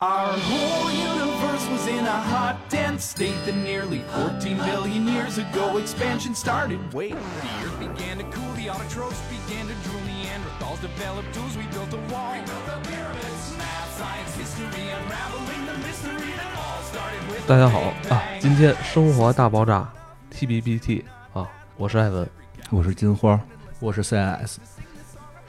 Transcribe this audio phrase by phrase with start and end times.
[0.00, 5.78] Our whole universe was in a hot, dense state that nearly 14 billion years ago
[5.78, 6.78] expansion started.
[6.92, 11.64] Wait, the earth began to cool, the autotrophs began to drool, Neanderthals developed tools, we
[11.72, 12.34] built a wall.
[12.34, 17.80] We built the pyramids, math, science, history, unraveling the mystery that all started with 大家好
[18.14, 19.90] 啊，今天生活大爆炸
[20.28, 22.28] T B B T 啊，我是艾文。
[22.70, 23.40] 我是金花，
[23.80, 24.56] 我是 CIS，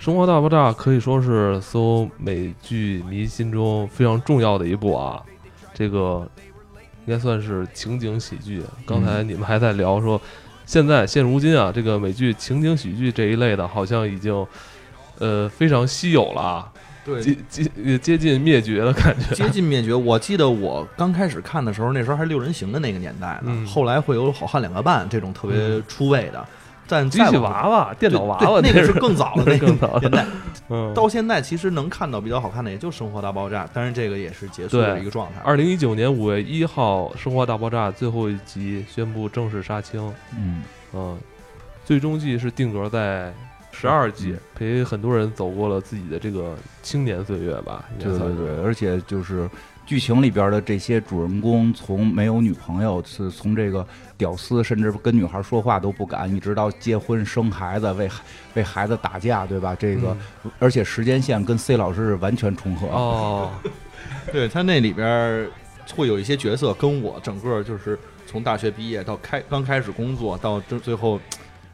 [0.02, 5.22] 生活大爆炸可以说是所有美剧迷心中非常重要的一部啊，
[5.72, 6.28] 这个
[7.06, 8.64] 应该算是情景喜剧。
[8.84, 10.20] 刚才你们还在聊说，
[10.66, 14.44] 现在现如今啊，这个美剧情景喜剧这一类的，好像已经
[15.20, 16.72] 呃非常稀有了啊，
[17.04, 19.32] 对接接接近灭绝的感觉。
[19.36, 19.94] 接近灭绝。
[19.94, 26.44] 我记得我刚开始看的时候，那时候还六人行的那个年代呢，嗯后来会有好汉两个半这种特别嗯出位的，
[26.92, 30.26] 但机器娃娃、电脑娃娃那个是是更早的 那个更早的年代。
[30.68, 35.40] 嗯，到现在其实能看到比较好看的，也就《生活大爆炸》，但是这个也是结束的一个状态。
[35.42, 40.12] 二零一九年五月一号，《生活大爆炸》最后一集宣布正式杀青。
[40.36, 40.62] 嗯，
[40.92, 41.18] 嗯，
[41.84, 43.32] 最终季是定格在
[43.70, 47.86] 十二季，陪很多人走过了自己的这个青年岁月吧。
[47.98, 49.48] 应该对算是对对，而且就是
[49.84, 58.08] 剧情里边的这些主人公，从没有女朋友，是从这个屌丝，甚至跟女孩说话都不敢，一直到结婚生孩子，为
[58.54, 59.76] 为孩子打架，对吧？
[59.78, 60.16] 这个，
[60.58, 62.86] 而且时间线跟 C 老师是完全重合。
[62.86, 63.50] 嗯哦，
[64.32, 65.48] 对他那里边
[65.94, 71.20] 会有一些角色跟我整个就是从大学毕业到开刚开始工作到这最后。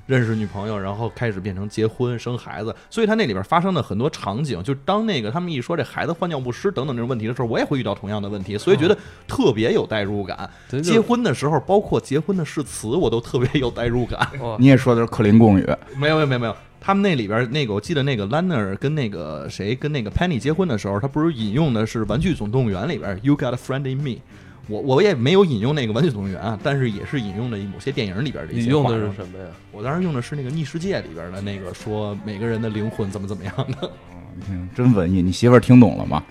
[0.09, 10.49] 认识女朋友，然后开始变成结婚生孩子，所以他那里边发生的很多场景，就当那个他们一说这孩子换尿不湿等等这种问题的时候，我也会遇到同样的问题，所以觉得特别有代入感。
[10.83, 14.19] 结婚的时候，包括结婚的誓词，我都特别有代入感。
[14.41, 15.67] 哦你也说的是克林贡语，
[15.99, 24.21] 没有没有没有没有，他们那里边那个我记得那个兰纳尔跟那个谁跟那个 Penny 结婚的时候，他不是引用的是《玩具总动员》里边 “You got a friend in me”。
[24.69, 29.47] 我我也没有引用那个《玩具总动员》啊，但是也是引用的某些电影里边的一些你用的是什么呀？
[29.73, 33.91] 我当时用的是那个《逆世界》里边的那个说每个人的灵魂怎么怎么样的。
[34.49, 35.21] 嗯真文艺。
[35.21, 36.23] 你媳妇儿听懂了吗？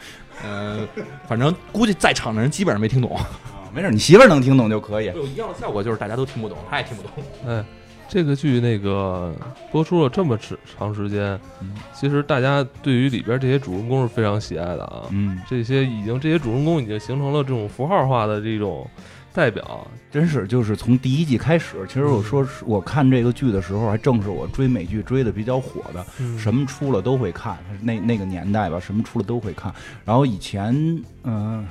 [0.43, 0.87] 呃，
[1.27, 3.15] 反正估计在场的人基本上没听懂。
[3.17, 3.27] 啊
[3.73, 5.07] 没事，你媳妇儿能听懂就可以。
[5.07, 7.11] 有一样的效果就是大家都听不懂，她也听不懂。
[7.47, 7.63] 哎，
[8.09, 9.35] 这个剧那个
[9.71, 15.03] 播出了这么长长时间，嗯其实大家对于里边这些主人公是非常喜爱的啊。
[15.11, 18.89] 嗯，这些已经这些主人公已经形成了这种符号化的这种
[19.33, 19.85] 代表。
[20.09, 26.03] 真是就是从第一季开始，其实我说是我看这个剧的时候，还正是我追美剧追的比较火的。
[26.19, 29.71] 嗯什么出了都会看，那那个年代吧，什么出了都会看。
[30.05, 30.73] 然后以前，
[31.23, 31.67] 嗯、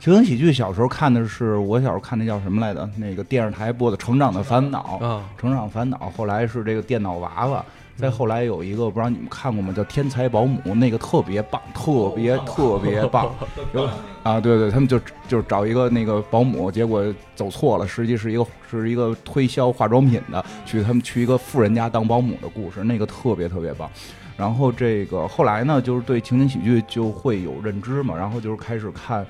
[0.00, 2.88] 情景喜剧小时候看的是我小时候看那叫什么来着？
[2.96, 7.64] 那个电视台播的《成长的烦恼》，啊，成长烦恼》后来是这个电脑娃娃。
[7.96, 9.72] 再后来有一个不知道你们看过吗？
[9.76, 13.28] 叫《天才保姆》，那个特别棒，特别特别棒。
[13.74, 13.88] 有
[14.22, 17.04] 啊，对对，他们就就是找一个那个保姆，结果
[17.34, 23.90] 走错了，实际是一个是一个推销化妆品的，去他们去一个富人家当保姆的故事，那个特别特别棒。
[24.36, 29.26] 然后这个后来呢，就是对情景喜剧就会有认知嘛，然后就是开始看，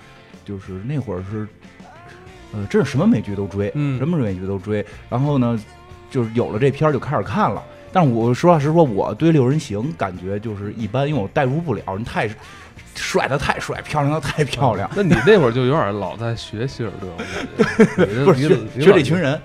[0.48, 1.46] 就是那会儿是，
[2.54, 4.82] 呃，真是什么美剧都追，嗯什么美剧都追。
[5.10, 5.62] 然后呢，
[6.10, 7.62] 就是有了这片儿就开始看了。
[7.92, 12.26] 但是我实话实说，我对六人行感觉就是一般，因为我代入不了，人太
[12.94, 14.90] 帅的太帅，漂亮的太漂亮。
[14.96, 19.18] 那你那会儿就有点老在学希尔顿，我感觉 不是学学这群。
[19.18, 19.38] 人，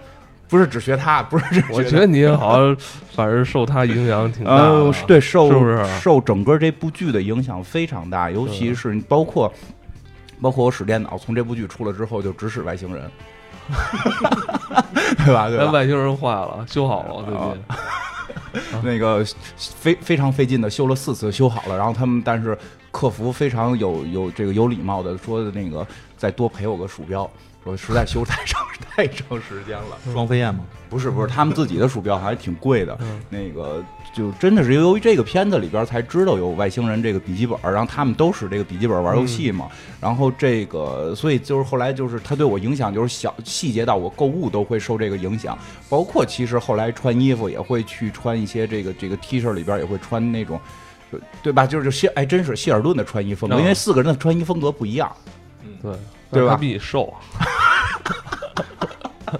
[0.50, 2.78] 不是只学他，不是只我觉得你好像
[3.12, 4.96] 反正受他影响挺大的呃，啊。
[5.08, 9.52] 对，受是不是受整个这部剧的影响非常大，尤其是包括
[10.44, 13.10] 包括我使电脑，从这部剧出了之后就只使外星人，
[15.26, 15.48] 对吧？
[15.48, 15.64] 对吧？
[15.66, 17.64] 那外星人坏了，修好了最哦近。
[18.84, 19.26] 那个
[19.58, 22.58] 非非常费劲的修了四次修好了，然后他们但是
[22.92, 25.86] 客服非常有有这个有礼貌的说的那个
[26.18, 27.30] 再多赔我个鼠标，
[27.64, 28.62] 说实在修太长
[28.96, 29.98] 太长时间了。
[30.14, 30.66] 双飞燕吗？
[30.90, 32.96] 不是不是，他们自己的鼠标还挺贵的。
[33.02, 39.68] 嗯那个就真的是由于这个片子里边才知道有外星人这个笔记本，然后他们都使这个笔记本玩游戏嘛。
[40.00, 45.58] 然后这个，所以就是后来就是他对我影响就是小细节到我购物都会受这个影响，
[45.90, 50.60] 包括其实后来穿衣服也会去穿一些这个这个 T 恤里边也会穿那种。
[51.12, 51.66] 就对吧？
[51.66, 55.12] 就是谢哎，真是希尔顿的穿衣风格，嗯因为四个人的穿衣风格不一样，
[55.82, 55.92] 对
[56.32, 57.14] 对吧他比你瘦。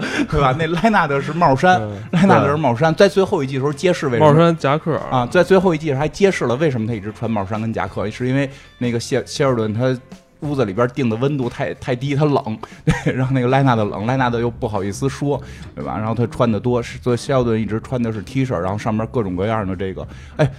[0.30, 0.56] 对吧？
[0.58, 9.98] 那莱纳德是帽衫，嗯莱纳德是帽衫，在最后一季的时候揭示为什么帽衫夹克啊，，在最后一季还揭示了为什么他一直穿帽衫跟夹克，是因为那个谢谢尔顿他
[10.42, 15.42] 屋子里边定的温度太太低，他冷，对，让那个莱纳德冷，莱纳德又不好意思说，
[15.74, 15.98] 对吧？
[15.98, 20.06] 然后他穿的多，是所以谢尔顿一直穿的是 T 恤，然后上面各种各样的这个，
[20.38, 20.50] 哎。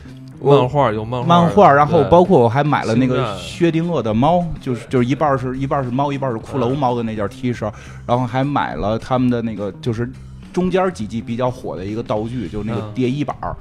[0.44, 7.72] 我漫画有漫画，漫画，然后包括我还买了那个薛定谔的猫，就是就是一半是一半是猫，一半是骷髅猫的那件 T 恤，
[8.06, 10.08] 然后还买了他们的那个就是
[10.52, 12.92] 中间几季比较火的一个道具，就是那个嗯。
[12.94, 13.56] 叠衣板儿。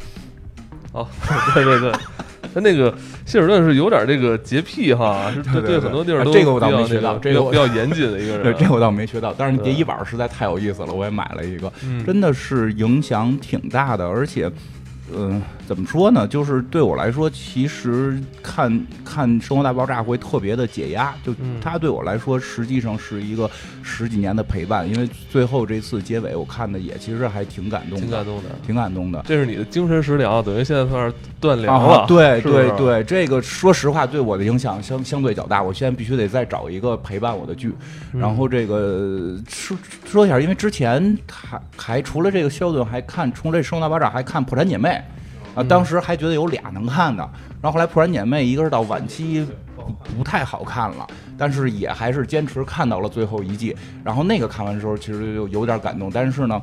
[0.91, 1.07] 哦，
[1.55, 1.91] 对 对对，
[2.53, 2.93] 他那个
[3.25, 8.43] 希尔顿是有点这个洁癖哈，是对对对很多地儿都啊这个我倒没学到这个比较严谨的一个人。
[8.53, 12.05] 对，这我倒没学到，但是叠衣板实在太有意思了，我也买了一个，嗯。
[12.05, 14.51] 真的是影响挺大的，而且。
[15.11, 16.27] 嗯、怎么说呢？
[16.27, 21.13] 就是对我来说，其实看看《生活大爆炸》会特别的解压。
[21.23, 23.49] 就嗯它对我来说，实际上是一个
[23.81, 24.89] 十几年的陪伴。
[24.89, 28.49] 因为最后这次结尾，我看的也其实还挺感动的，挺感动的。
[28.65, 29.23] 挺感动的。
[29.27, 31.99] 这是你的精神食粮，等于现在算是断粮了。
[31.99, 35.61] 啊， 对对，对，这个说实话对我的影响相相对较大。
[35.61, 37.73] 我现在必须得再找一个陪伴我的剧。
[38.13, 44.89] 嗯然后这个说说一下，因为之前还还除了这个肖顿，还看除了这《生活大爆炸》，还看《破产姐妹》
[45.55, 47.23] 啊，当时还觉得有俩能看的。
[47.61, 49.45] 然后后来《破产姐妹》一个是到晚期
[49.75, 49.83] 不
[50.17, 51.07] 不太好看了，
[51.37, 53.75] 但是也还是坚持看到了最后一季。
[54.03, 56.61] 然后那个看完之后，其实就有点感动，但是呢。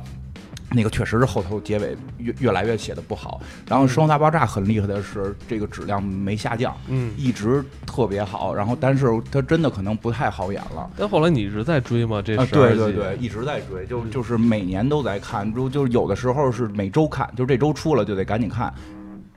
[0.73, 8.55] 那个确实是后头结尾越越来越写的不好，然后《生活大爆炸》很厉害的是这个质量没下降，嗯，一直特别好。
[8.55, 12.21] 然后但是它真的可能不太好演了，但后来你一直在追吗？
[12.21, 18.73] 这啊，12对对对，一直在追，就就是每年都在看，就就是有的时候是每周看，就这周出了就得赶紧看。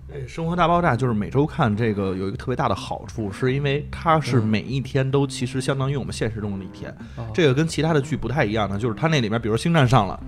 [0.07, 6.97] 对《生活大爆炸》就是每周看这个有一个特别大的好处，是因为它是嗯每一天都其实相当于我们现实中的一天。
[7.17, 10.21] 哦这个跟其他的剧不太一样的，就是它那里面，比如《星战》上了，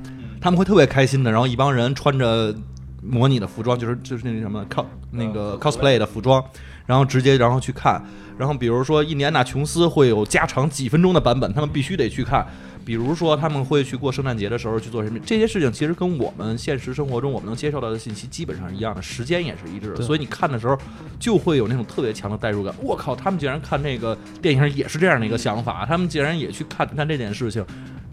[0.46, 2.54] 他们会特别开心的，然后一帮人穿着
[3.02, 6.40] 模拟的服装，就是就是那什么 cos 那个 cosplay 的服装，
[6.87, 8.00] 然后直接然后去看。
[8.38, 12.46] 然后比如说印第安纳琼斯会有加长几分钟的版本，他们必须得去看。
[12.87, 20.79] 比如说他们会去过圣诞节的时候去做什么，这些事情其实跟我们现实生活中我们能接受到的信息基本上是一样的，时间也是一致的，所以你看的时候
[21.19, 22.73] 就会有那种特别强的代入感。
[22.81, 27.67] 我靠，他们竟然看那个电影也是这样的一个想法，他们竟然也去看看这件事情。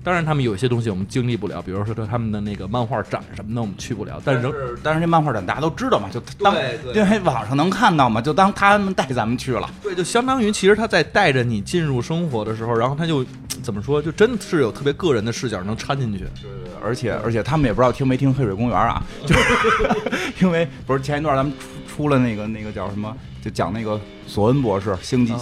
[0.03, 4.21] 当然，他们有一些东西我们经历不了，比如说他们的那个漫画展什么的，我们去不了。
[4.25, 6.53] 但是但是这漫画展大家都知道嘛，就当
[6.93, 9.69] 因为网上能看到嘛，就当他们带咱们去了。
[9.81, 13.25] 对，就相当于其实他在带着你进入生活的时候，然后他就
[13.61, 16.19] 怎么说，就真是有特别个人的视角能掺进去。
[16.19, 19.41] 对对对而且而且他们也不知道听没听《黑水公园》啊，就是
[20.43, 21.53] 因为不是前一段咱们
[21.87, 25.39] 出出了那个那个叫什么，就讲那个索恩博士星际、啊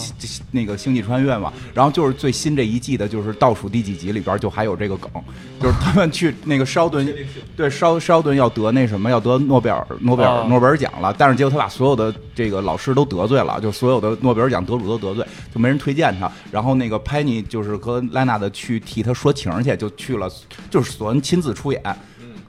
[0.49, 5.09] 那个星际穿越嘛，然后就是最新这一季的，就是倒数第几集里边就还有这个梗，
[5.59, 7.07] 就是他们去那个烧顿，
[7.55, 15.23] 对烧烧顿要得那什么要得诺贝尔诺贝尔、啊诺贝尔奖了，但是结果他把所有的这个老师都得罪了，就所有的诺贝尔奖得主都得罪，
[15.53, 16.29] 就没人推荐他。
[16.49, 20.27] 然后那个潘妮就是和莱纳的去替他说情去，就去了，
[20.71, 21.81] 就是索恩亲自出演，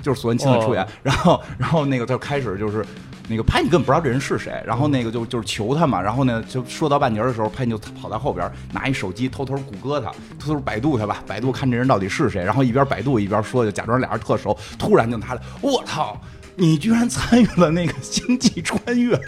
[0.00, 0.82] 就是索恩亲自出演。
[0.82, 2.82] 哦然后然后那个就开始就是。
[3.28, 16.20] 那个潘你根本不知道这人是谁，然后那个就就是求他嘛，然后呢就说到半截儿的时候，潘妮就跑到后边拿一手机偷偷谷歌他，偷偷百度他吧，百度看这人到底是谁，然后一边百度一边说，就假装俩人特熟，突然就拿来，我操！
[16.54, 19.18] 你居然参与了那个星际穿越，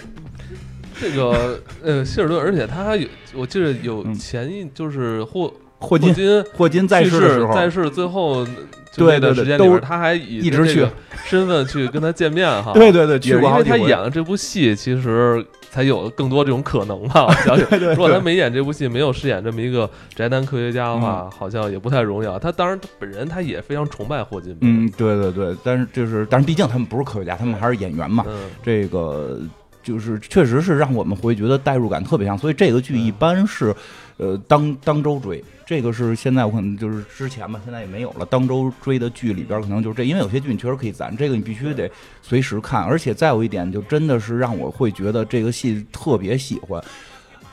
[1.01, 5.51] 这个呃希尔顿，而且他还有，我记得有嗯前一就是霍
[5.85, 8.45] 霍金金霍金在去世的时候，在世最后
[8.93, 10.87] 就对那段对对都时间里边，他还以一直去
[11.27, 12.73] 身份去跟他见面哈。
[12.75, 17.27] 对对对，去也是因为他演了这部戏，其实才有更多这种可能吧。
[17.27, 22.39] 我想想， 对对如果他没演这部戏，没有饰演这么一个宅男科学家的嗯话，好像也不太容易啊。
[22.41, 24.57] 他当然，他本人他也非常崇拜霍金。
[24.61, 29.41] 嗯，对对对，但是就是，但是毕竟他们不是科学家，他们还是演员嘛，嗯，这个
[29.83, 33.75] 就是确实是让我们会觉得代入感特别强，所以这个剧一般是，
[34.17, 35.43] 呃，当当周追。
[35.67, 38.27] 这个是现在我可能就是之前吧，现在也没有了。
[38.27, 41.91] 当周追的剧里边可能就是这，因为有些剧你确实可以攒，这个你必须得
[42.21, 42.83] 随时看。
[42.85, 46.85] 而且再有一点，就真的是让我会觉得这个戏特别喜欢，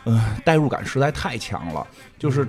[0.04, 1.88] 嗯、代入感实在太强了。
[2.20, 2.46] 就是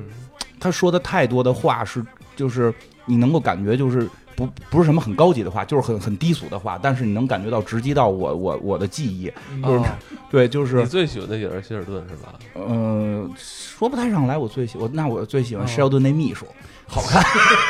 [0.58, 2.04] 他说的太多的话是，
[2.34, 2.74] 就是
[3.06, 9.84] 你能够感觉就是不不是什么很高级的话，就是很很低俗的话，但是你能感觉到直击到我我我的记忆，就是、哦
[10.30, 12.32] 对，就是你最喜欢的也是希尔顿是吧？
[12.54, 14.36] 呃，说不太上来。
[14.36, 16.46] 我最喜我那我最喜欢哦施耀顿那秘书，
[16.86, 17.22] 好看。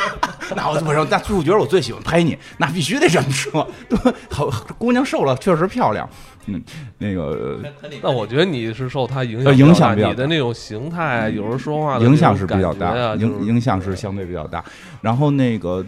[0.55, 3.67] 那我我说那主角我最喜欢拍你，那必须得这么说。
[3.89, 3.97] 对，
[4.29, 6.07] 好姑娘瘦了确实漂亮。
[6.45, 6.61] 嗯，
[6.97, 7.59] 那个
[8.01, 14.63] 那我觉得你是受他影呃响影响比较大你的那种形态，有时候说话的影响是比较大，影影响是相对比较大。
[15.01, 15.85] 然后那个，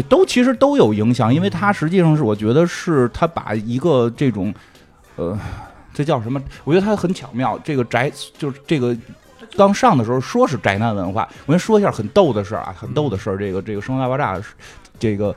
[0.00, 4.54] 对，都其实都有影响，因为它实际上是我觉得是它把一个这种，
[5.16, 5.38] 呃，
[5.94, 6.40] 这叫什么？
[6.64, 8.96] 我觉得它很巧妙，这个宅就是这个。
[9.56, 13.38] 刚上的时候说是宅男文化，我先说一下很逗的事儿啊，很逗的事儿。
[13.38, 14.36] 这个这个《生活大爆炸》，
[14.98, 15.34] 这个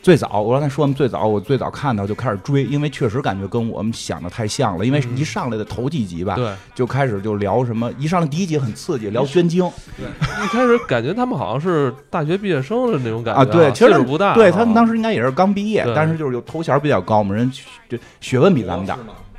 [0.00, 4.86] 最早我刚才说嘛，最早我最早看到就开始追，因为确实感觉跟我们想的太像了。
[4.86, 9.70] 因为一上来的头几集吧，对，就开始就聊什么，一上来第一集很刺激，聊捐精
[10.44, 17.50] 一开始感觉他们好像是大学毕业生的那种感觉啊，对，其实不大啊，对他们当时应该也是刚毕业，但是就是有头衔比较高嘛，人
[17.88, 18.96] 这学问比咱们大？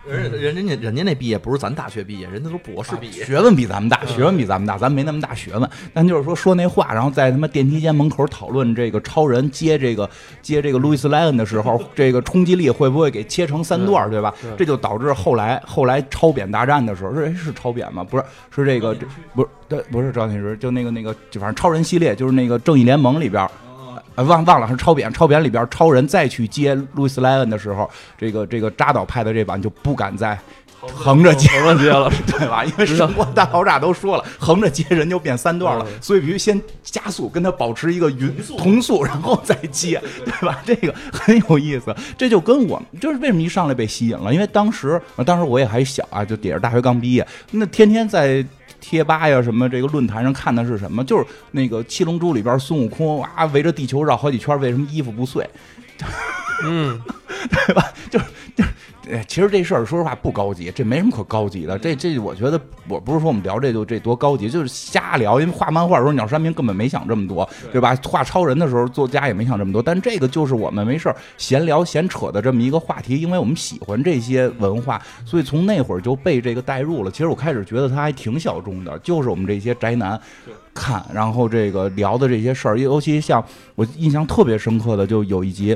[0.10, 3.24] 人人人家人家那毕业不是咱大学毕业，人家都博士毕业。
[3.24, 5.70] 学问比咱们大，学问比咱们大，咱没那么大学问。
[5.94, 10.10] 但就是说说那话，然后在他妈电梯间门口讨论这个超人接这个
[10.42, 14.34] 接这个路易斯莱恩的时候，这个冲击力会不会给切成三段，对吧？
[14.58, 18.04] 这就导致后来后来超扁大战的时候，是哎是超扁吗？
[18.04, 18.24] 不是，
[18.56, 23.48] 是这个这不是对，不是赵天石，就那个那个，就反正超人系列，就是那个正义联盟里边。
[24.20, 30.38] 呃，忘忘了是超扁，超扁里边超人再去接路易斯莱恩的时候，这个这个扎导派的这版就不敢再
[30.82, 31.74] 横着接了，
[32.28, 32.66] 对吧？
[32.66, 40.62] 因为《生活大爆炸》都说了，横着接人就变三段了，所以必须先加速，跟他保持一个匀同速，然后再接，对吧？
[40.66, 41.96] 这个很有意思。
[42.18, 48.46] 这就跟我就是为什么一上来被吸引了，因为当时当时我也还小啊，就也是大学刚毕业，那天天在。
[48.80, 51.04] 贴吧呀，什么这个论坛上看的是什么？
[51.04, 55.48] 就是那个《七龙珠》里边孙悟空啊，围着地球绕好几圈，为什么衣服不碎？
[56.64, 57.00] 嗯，
[57.68, 57.84] 对吧？
[58.10, 58.70] 就是就是，
[59.12, 61.78] 哎，其实这事儿说实话不高级，这没什么可高级的。
[61.78, 65.40] 这这，我觉得我不是说我们聊这就这多高级，就是瞎聊。
[65.40, 67.98] 因为画漫画的时候，鸟山明根本没想这么多，对吧？
[68.04, 69.82] 画超人的时候，作家也没想这么多。
[69.82, 77.10] 但这个就是我们没事儿闲聊闲扯的这么一个话题，因为我们喜欢这些文化，所以从那会儿就被这个带入了。
[77.10, 80.20] 其实我开始觉得他还挺小众的，就是我们这些宅男
[80.74, 83.44] 看，然后这个聊的这些事儿，尤其像
[83.76, 85.76] 我印象特别深刻的，就有一集。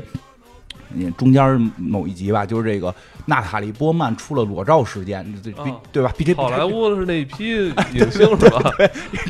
[0.96, 2.94] 嗯，中间某一集吧，就是这个
[3.26, 6.12] 娜塔莉波曼出了裸照事件，这必啊对吧？
[6.16, 8.72] 必这好莱坞的是那一批 影星是吧？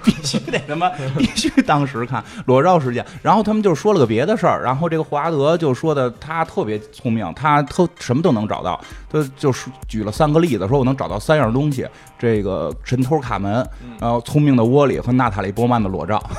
[0.04, 3.04] 必须得他妈 必须当时看裸照事件。
[3.23, 8.80] 然后他们就说了个别的事儿，然后这个霍华德就说的他特别聪明，他特什么都能找到。
[9.11, 11.87] 他就是举了三个例子，说我能找到三样东西：
[12.18, 13.66] 这个神偷卡门，
[14.00, 16.23] 然后聪明的窝里和娜塔莉波曼的裸照。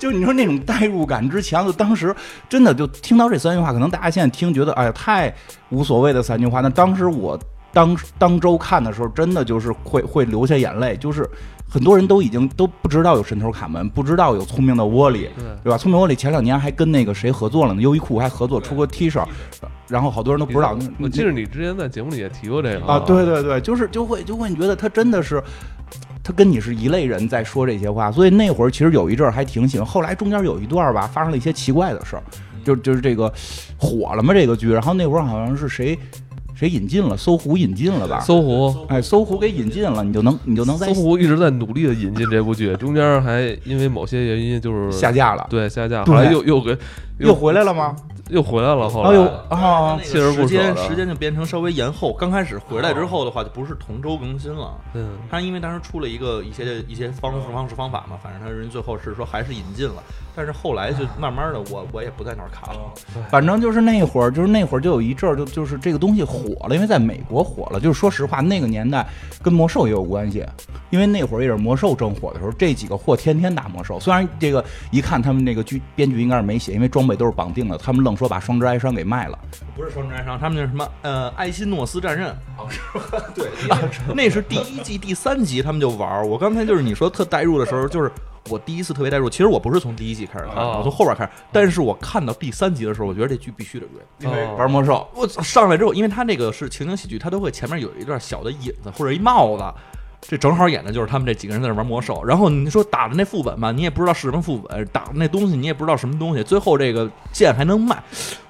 [0.00, 2.12] 就你说那种代入感之强，就当时
[2.48, 5.32] 真的就听到这三句话，可能大家现在听觉得哎呀太
[5.68, 7.38] 无所谓的三句话，那当时我
[7.70, 11.28] 当当周看的时候，真的就是会会流下眼泪，就是
[11.68, 15.76] 很多人都已经都不知道有神偷卡门，不知道有聪明的窝里，对对吧？
[15.76, 19.22] 聪明窝里前两年还跟那个谁合作了呢，优衣库还合作出过 T 恤，
[19.86, 20.74] 然后好多人都不知道。
[20.98, 25.42] 我记得你之前在节目里也提过这个啊，对对对，就是就会就会你觉得他真的是。
[26.22, 29.86] 他跟你是一类人在说这些话，所以那会儿其实有一阵儿还挺喜欢。
[29.86, 32.22] 后来中间有一段吧，发生了一些奇怪的事儿，
[32.64, 33.32] 就就是这个
[33.78, 35.98] 火了嘛这个剧，然后那会儿好像是谁
[36.54, 38.20] 谁引进了，搜狐引进了吧？
[38.20, 46.76] 搜狐，哎，搜狐给引进了，你就能你就能在搜狐一直在努力的引进这部剧，中间还因为某些原因就是下架了，对下架，对后来又又给
[47.18, 47.96] 又回来了吗？
[48.30, 52.12] 又回来了，后哎呦来啊，锲而不舍时间时间就变成稍微延后。
[52.12, 54.74] 刚开始回来之后的话，就不是同周更新了。
[54.94, 60.02] 嗯，他因为当时出了一个一些一些方式方式方法嘛，反正他人最后是说还是引进了，
[60.40, 62.80] 但是后来就慢慢的我我也不在那儿看了。
[63.30, 67.78] 反正就是那会儿，就是那会儿就有一阵儿，就就是这个东西火了，因为在美国火了。
[67.78, 69.06] 就是说实话，那个年代
[69.42, 70.42] 跟魔兽也有关系，
[70.88, 74.00] 因为那会儿也是魔兽正火的时候，这几个货天天打魔兽。
[74.00, 79.38] 虽然这个一看他们那个剧编剧应该是没写，因为装备都是绑定的，他们愣说把双之哀伤给卖了。
[79.76, 82.34] 不是双之哀伤，他们那什么呃埃辛诺斯战刃，
[83.36, 83.46] 对，
[84.14, 86.26] 那是第一季第三集他们就玩儿。
[86.26, 88.10] 我刚才就是你说特代入的时候，就是
[88.48, 89.28] 我第一次特别代入。
[89.28, 91.30] 其实我不是从第一季开始看，哦我从后边开始。
[91.52, 94.26] 但是我看到第三集的时候，我觉得这剧必须得追。
[94.26, 99.64] 因为玩魔兽，我操上来之后，因为他那个是情景喜剧，他都会前面有一段小的引子或者一帽子。
[100.20, 108.00] 这正好演的就是他们这几个人在那玩魔兽，然后你说打的那副本吧，你也不知道是什么副本，打的那东西你也不知道什么东西，最后这个剑还能卖。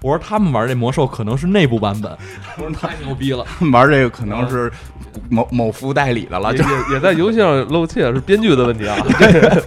[0.03, 2.11] 我说他们玩这魔兽可能是内部版本，
[2.59, 3.45] 我说太牛逼了。
[3.73, 4.71] 玩这个可能是
[5.29, 8.97] 某某服代理的了，也就也也在游戏上露怯，是编剧的问题啊，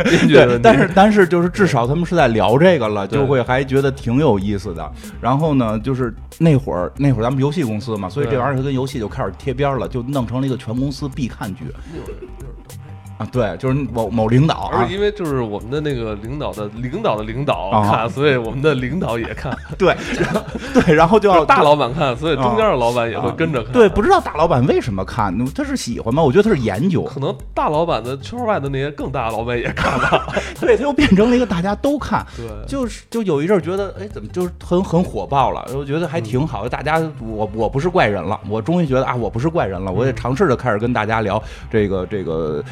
[0.04, 0.62] 编剧的问题。
[0.62, 4.92] 但是 但是就是至少他们是在聊这个了，就会还觉得挺有意思的。
[5.22, 12.83] 然后呢，就是那会儿那会儿咱们游戏公司嘛，所以这玩意儿跟游戏就开始贴边了，就弄成了一个全公司必看剧六六。
[13.24, 13.30] 啊。
[13.32, 20.42] 对，就是某某领导啊而且，因为就是我们的那个领导的领导的领导啊看，所以我们的领导也看； 对，然后
[20.74, 23.72] 对，然后就要大老板看，所以中间的老板也会跟着看。
[23.72, 26.22] 对，不知道大老板为什么看，他是喜欢吗？
[26.22, 30.28] 我觉得他是研究，可能大老板的圈外的那些更大的老板也看吧。
[30.60, 32.26] 对，他又变成了一个大家都看。
[32.36, 35.66] 对，就是就有一阵儿觉得，哎，怎么就是很很火爆了？
[35.76, 42.64] 我觉得还挺好，大家我我不是怪人了，我终于觉得啊，我不是怪人了，我也尝试着开始跟大家聊这个这个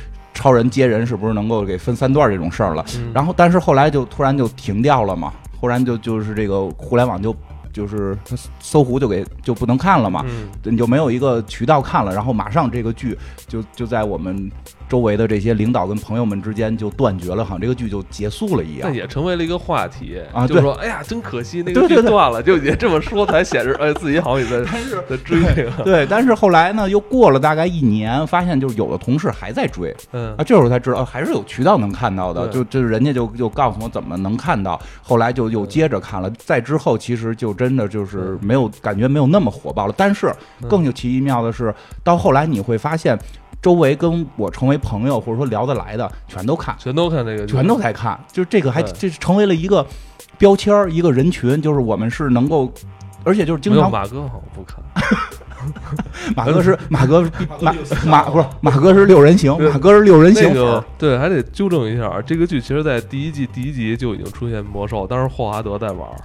[0.42, 2.84] 超人接人是不是能够给分三段这种事儿了。
[2.96, 5.32] 嗯然后但是后来就突然就停掉了嘛。
[5.60, 7.36] 忽然就就是这个互联网就
[7.72, 8.18] 就是
[8.60, 13.16] 搜狐就给就不能看了嘛，嗯，你就没有一个渠道看了，然后马上这个剧
[13.48, 14.52] 就就在我们
[14.92, 18.90] 周围的这些领导跟朋友们之间就断绝了，好像这个剧就结束了一样。
[18.90, 24.70] 那也成为了一个话题啊就是说，哎呀，真可惜那个剧断了，就也这么说才显示，哎，自己好像也在
[25.10, 29.96] 在追这个，对，但是后来呢，又过了大概一年，发现就是有的同事还在追。
[30.12, 30.36] 嗯。
[30.36, 40.28] 啊，这时候才知道、啊还是有渠道能看到的，就就是人家就就告诉我怎么能看到，后来就又接着看了，再之后其实就真的就是没有感觉没有那么火爆了，但是
[40.62, 40.68] 嗯。
[40.68, 43.18] 更有奇妙的是，到后来你会发现，
[43.62, 46.76] 周围跟我成为朋友或者说聊得来的全都看。
[46.80, 49.86] 全都看这个，全都在看，就是这个还这成为了一个
[50.38, 52.72] 标签儿，一个人群，就是我们是能够，
[53.24, 54.84] 而且就是经常马哥好像不看，
[56.36, 57.22] 马哥是马哥
[57.60, 57.74] 马
[58.06, 66.16] 马不是马哥是六人行，马哥是六人行那个粉，对，还得纠正一下，这个剧其实在第一季第一集就已经出现魔兽，当时霍华德在玩儿，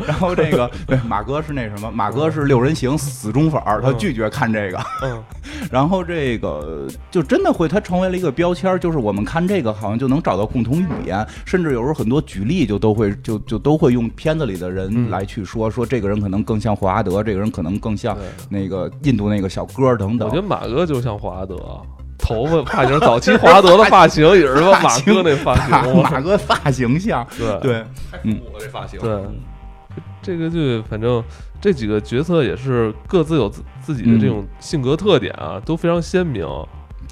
[0.06, 5.22] 然后这个对马哥是那什么，马哥是六人行死忠粉，他嗯拒绝看这个，嗯，
[5.70, 15.06] 然后这个就真的会，他成为了一个标签，就是我们看这个好像就能找到共同语言，甚至有时候很多举例就都会就就都会用片子里的人嗯。
[15.10, 18.16] 来去说，说这个人可能更像霍华德，这个人可能更像。
[18.48, 20.40] 那个印度那个小哥儿等等我觉。
[20.40, 21.56] 得马哥就像霍华德，
[22.18, 28.98] 头发发型，早期华德的发型也是说马哥那发型，马哥发型像，对对，太复古了这发型。
[29.00, 29.22] 对，
[30.22, 31.22] 这个剧反正
[31.60, 36.46] 这几个角色也是各自有自自己的这种性格特点啊，都非常鲜明，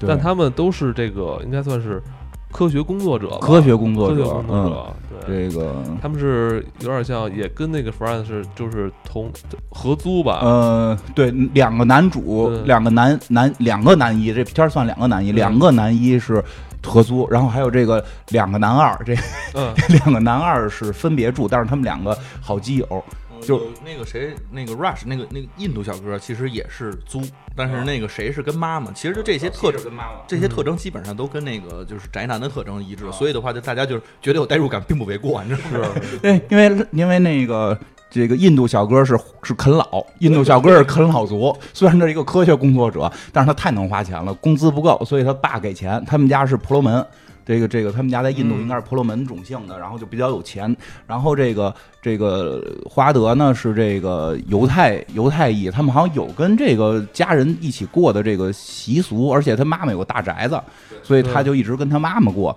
[0.06, 2.02] 但他们都是这个应该算是
[2.50, 4.94] 科学工作者吧，科学工作者科学工，作嗯。
[5.26, 9.30] 这个他们是有点像，也跟那个 Friends 是就是同
[9.70, 16.42] 合租吧，呃，对，两个男主，两个男男两个男一，这片儿算两个男一，两个男一是
[16.82, 19.14] 合租，然后还有这个两个男二，这
[19.54, 23.04] 嗯， 两个男二是分别住，但是他们两个好基友，
[23.44, 27.22] 就就那个谁，那个 Rush，那个那个印度小哥，其实也是租，
[27.54, 28.90] 但是那个谁是跟妈妈。
[28.92, 30.20] 其实就这些特征，跟妈妈。
[30.26, 35.88] 这些特征基本上都跟那个就是宅男的特征一致，所以的话，就大家就是觉得有代入感，并不为过，你知道吗？
[36.22, 37.78] 对，因为因为那个
[38.10, 41.56] 这个印度小哥是是啃老，印度小哥是啃老族。
[41.72, 46.02] 虽然他是一个科学工作者，但是他太能花钱了，工资不够，所以他爸给钱。
[46.06, 47.04] 他们家是婆罗门。
[47.44, 50.74] 这个这个，他们家在印度嗯应该是婆罗门种姓的，然后就比较有钱。
[51.06, 60.60] 然后这个这个华德呢是这个犹太犹太裔，他们好像有跟这个家人一起过的这个习俗，而且他妈妈有个大宅子，
[61.02, 62.56] 所以他就一直跟他妈妈过。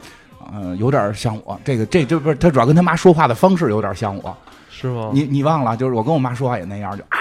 [0.53, 4.37] 嗯、有点像我，这个这这不是他主要跟他妈说话的方式有点像我，
[4.69, 5.11] 是吗？
[5.13, 7.16] 你你忘了，就是我跟我妈说话也那样，就啊，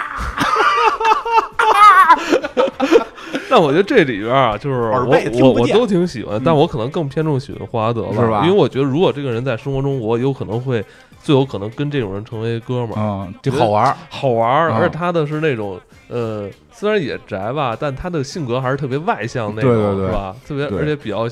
[3.49, 10.83] 但我觉得这里边啊，就是耳我背听不见我我都挺喜欢，但我可能更偏重喜欢霍华德了，是吧因为我觉得如果这个人在生活中，我有可能会
[11.21, 12.95] 最有可能跟这种人成为哥们儿，
[13.27, 15.79] 嗯，就好玩儿，好玩而且他的是那种
[16.09, 20.35] 呃，虽然也宅吧，但他的性格还是特别外向那种，对对对是吧？
[20.47, 21.27] 特别而且比较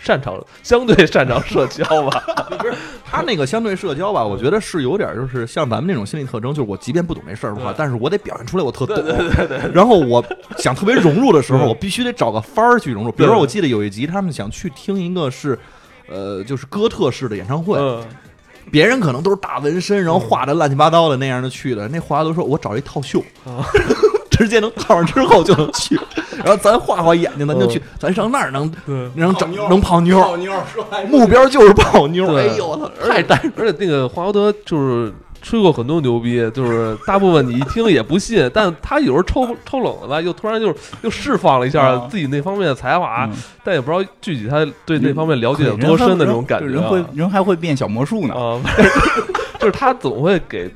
[0.00, 2.24] 擅长，相对擅长社交吧。
[2.58, 8.96] 不是他那个相对社交吧，我觉得是有点就是像咱们那种心理特征，就是我即便不懂这事儿的话，但是我得表现出来我特懂。
[9.72, 10.24] 然后我
[10.58, 13.12] 想特别融入的时候， 我必须得找个法儿去融入。
[13.12, 15.56] 比如说，我记得有一集他们想去听一个是。
[16.12, 18.02] 呃，就是哥特式的演唱会，嗯，
[18.68, 21.86] 别人可能都是大纹身，然后画的乱七八糟的那样的去的。
[21.86, 23.62] 那华都说：“我找一套袖，啊
[24.40, 26.00] 直接能套上之后就能去。
[26.42, 29.10] 然后咱画画眼睛，咱就去，咱上那儿能对。
[29.14, 32.34] 能整能泡妞，泡妞说目标就是泡妞。
[32.34, 42.08] 哎呦我操，太带而且那个华德就是吹过很多牛逼，就是大部分你一听也不信， 但他有时候抽抽冷了吧，又突然就是又释放了一下啊。
[42.10, 43.36] 自己那方面的才华，嗯。
[43.62, 48.34] 但也不知道具体他对那方面了解有多深的那种感觉人会人还会变小魔术呢。
[48.34, 48.58] 啊，
[49.60, 50.72] 就是他总会给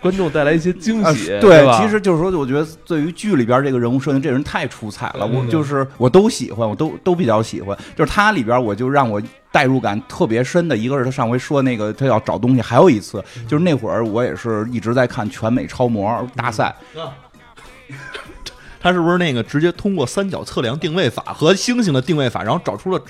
[0.00, 1.78] 观众带来一些惊啊喜，对，吧？
[1.80, 7.76] 其实就是说，我觉得对于剧里边这个人物设定，这人太出彩了，我就是我都喜欢，我都都比较喜欢。
[7.94, 9.20] 就是他里边，我就让我
[9.52, 16.74] 代入感特别深的一个是他上回说那个他要找东西，还有一次就是那会儿我也是一直在看全美超模大赛，
[18.80, 23.02] 他是不是那个直接通过三角测量定位法和星星的定位法，然后找出了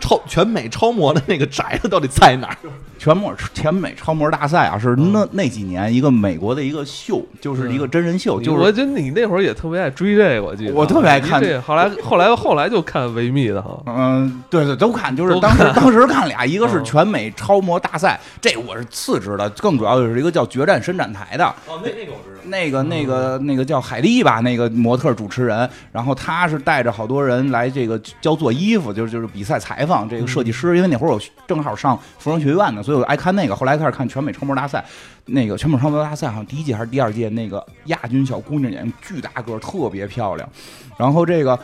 [0.00, 2.56] 超全美超模的那个宅子到底在哪儿？
[3.02, 5.10] 全模全美超模大赛啊，是嗯。
[5.12, 13.82] 那那几年一个美国的一个秀，就是一个真人秀，就是我觉得你那会儿也特别爱追这个，我记得我特别爱看你这后来后来后来就看维密的哈。
[13.86, 16.84] 嗯，对对，都看，就是当时当时看俩，一个是嗯。
[16.84, 22.40] 全美超模大赛，这我是次之的，更主要的是一个叫决战伸展台的，哦，那那个我知道。
[22.44, 33.54] 那个那个那个叫海莉吧，那个模特主持人，然后他是带着好多人来这个教做衣服，就是就是比赛采访这个设计师，因为那会儿我正好上服装学院呢，所以我爱看那个。
[33.54, 34.84] 后来开始看全美超模大赛，
[35.26, 40.48] 那个全美超模大赛好像第一届还是第二届，那个亚军小姑娘演巨大个儿，特别漂亮。
[40.96, 41.58] 然后这个。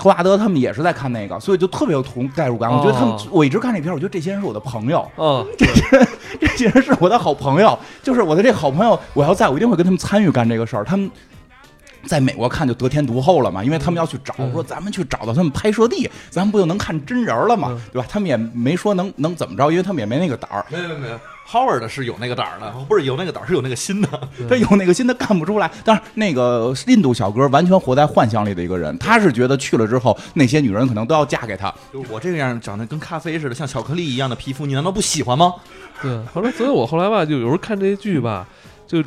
[0.00, 2.70] 托拉德他们也是在看那个，所以就特别有同代入感。
[2.70, 10.84] 我觉得他们哦，我一直看这片儿，我觉得这些人是我的朋友，嗯，这些人是我的好朋友，就是我的这好朋友，我要在我一定会跟他们参与干这个事儿。
[10.84, 11.10] 他们
[12.06, 18.06] 在美国看就得天独厚了嘛，因为他们要去找，嗯说咱们去找到他们拍摄地，咱们不就能看真人了嘛嗯，对吧？
[18.08, 20.64] 他们也没说能能怎么着，因为他们也没那个胆儿。
[20.70, 24.08] 没有没有没有，Howard 是有那个胆儿的，不是有那个胆儿，是有那个心的。
[24.48, 25.70] 他有那个心，他干不出来。
[25.84, 31.72] 但是那个印度小哥完全活在幻想里的一个人，他是觉得去了之后，那些女人可能都要嫁给他。
[31.92, 35.54] 就是我这个样长得跟咖啡似的，像巧克力一样的皮肤，你难道不喜欢吗？
[36.00, 36.18] 对。
[36.32, 38.46] 后来，所以我后来吧，就有时候看这些剧吧，
[38.86, 39.02] 就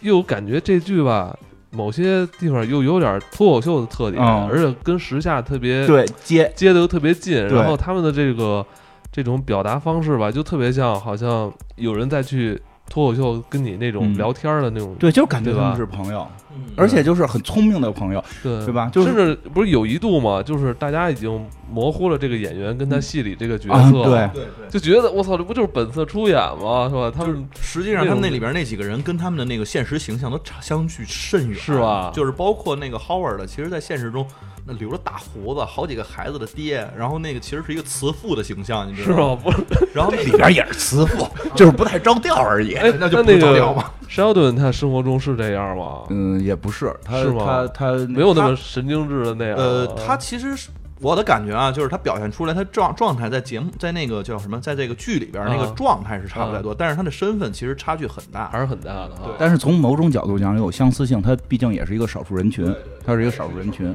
[0.00, 1.36] 又感觉这剧吧，
[1.74, 4.48] 某些地方又有点脱口秀的特点，嗯。
[4.48, 8.64] 而且跟时下特别对，接接的又特别近，然后他们的这个
[9.12, 12.60] 这种表达方式吧，就特别像好像有人在去
[12.94, 18.24] 脱口秀跟你那种嗯聊天的那种，对，就是感觉他们是朋友，嗯而且就是很聪明的朋友。
[18.40, 24.68] 对对吧就是甚至不是有一度嘛，就是大家已经模糊了这个演员跟他戏里这个角啊，色，对，对对。
[24.70, 26.88] 就觉得我操，这不就是本色出演吗？
[26.88, 27.10] 是吧？
[27.10, 34.24] 他们实际上，他们那里边那几个人跟他们的那个现实形象都差相距甚远，是吧就是包括那个 Howard，其实，在现实中
[34.66, 39.42] 那留着大胡子，好几个孩子的爹，然后那个其实是一个慈父的形象，你知道吗？
[39.44, 39.52] 吧？
[39.68, 42.74] 不是，然后里边也是慈父， 就是不太着调而已。
[42.74, 46.04] 哎，那就不那个着调嘛 Sheldon 他生活中是这样吗？
[46.08, 49.56] 嗯，也不是，他是吗他他没有那么神经质的那样。
[49.58, 58.48] 呃，啊他其实是我的感觉啊，就是他表现出来他状状态在节目在那个叫什么，在这个剧里边那个啊状态是差不太多，但是他的身份其实差距很大。
[58.48, 59.32] 还是很大的啊。
[59.38, 62.74] 但是从某种角度讲有相似性，他毕竟也是一个少数人群，
[63.04, 63.94] 他是一个少数人群。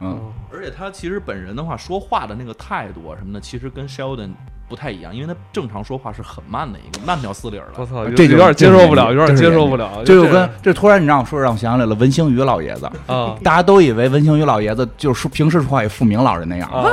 [0.00, 4.30] 嗯，而且他其实本人的话，说话的那个态度啊什么的，其实跟 Sheldon
[4.68, 7.72] 不太一样，因为他正常说话是很慢的一个慢条斯理儿的。
[7.76, 10.02] 我操，这就有点接受不了，有点接受不了。
[10.04, 12.90] 这就这跟这突然你让我说，让我想起来了文星宇老爷子。
[13.06, 16.84] 啊大家都以为文星宇老爷子就是说平时说话也富明老人那样，啊，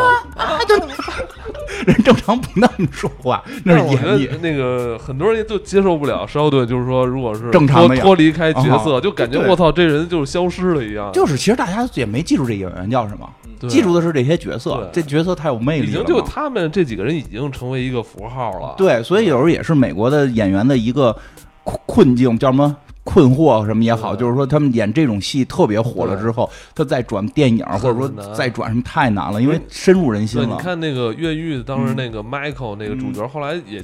[1.85, 4.31] 人正常不那么说话， 那但是我觉是演绎。
[4.31, 11.11] 得那个很多人就接受不了稍顿，就是说，如果是正常脱脱离开角色，啊就感觉我操，这人就是消失了一样。
[11.11, 13.29] 就是，其实大家也没记住这演员叫什么，
[13.67, 18.75] 记住的是这些角色，这角色太有魅力了就他们这几个人已经成为一个符号了。
[18.77, 21.15] 对，所以有时候也是美国的演员的一个
[21.63, 30.63] 困困境，叫什么困惑什么也好，就是说他们演这种戏特别火了之后，他再转电影或者说再转什么太难了，因为深入人心了，你。
[30.63, 31.95] 看那个越狱，当时嗯。
[31.95, 33.83] 那个 Michael 那个主角，后来也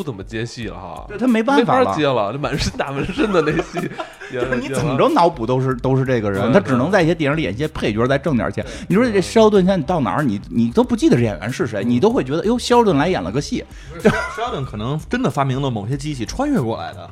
[0.00, 3.78] 不怎么接戏了哈，对他没办没法接了，这满身大纹身的那戏，
[4.32, 8.64] 也你怎么着脑补都是都是这个人，他只能在一些电影里演一些配角，再挣点钱。
[8.88, 13.62] 你说这肖顿现在你到哪儿，你你都不记得这演员是谁，你都会觉得哟，肖顿来演了个戏。
[14.00, 17.10] Sheldon 可能真的发明了某些机器穿越过来的。